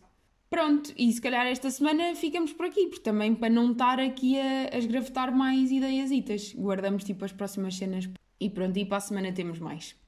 Pronto, 0.51 0.93
e 0.97 1.13
se 1.13 1.21
calhar 1.21 1.47
esta 1.47 1.71
semana 1.71 2.13
ficamos 2.17 2.53
por 2.53 2.67
aqui, 2.67 2.89
porque 2.89 3.03
também 3.05 3.37
para 3.37 3.49
não 3.49 3.71
estar 3.71 4.01
aqui 4.01 4.37
a, 4.37 4.75
a 4.75 4.79
esgravetar 4.79 5.35
mais 5.35 5.71
ideiasitas, 5.71 6.53
guardamos 6.55 7.05
tipo 7.05 7.25
as 7.25 7.33
próximas 7.33 7.77
cenas 7.77 8.11
e 8.41 8.51
pronto, 8.51 8.77
e 8.77 8.85
para 8.85 8.97
a 8.97 9.01
semana 9.01 9.33
temos 9.33 9.61
mais. 9.61 9.97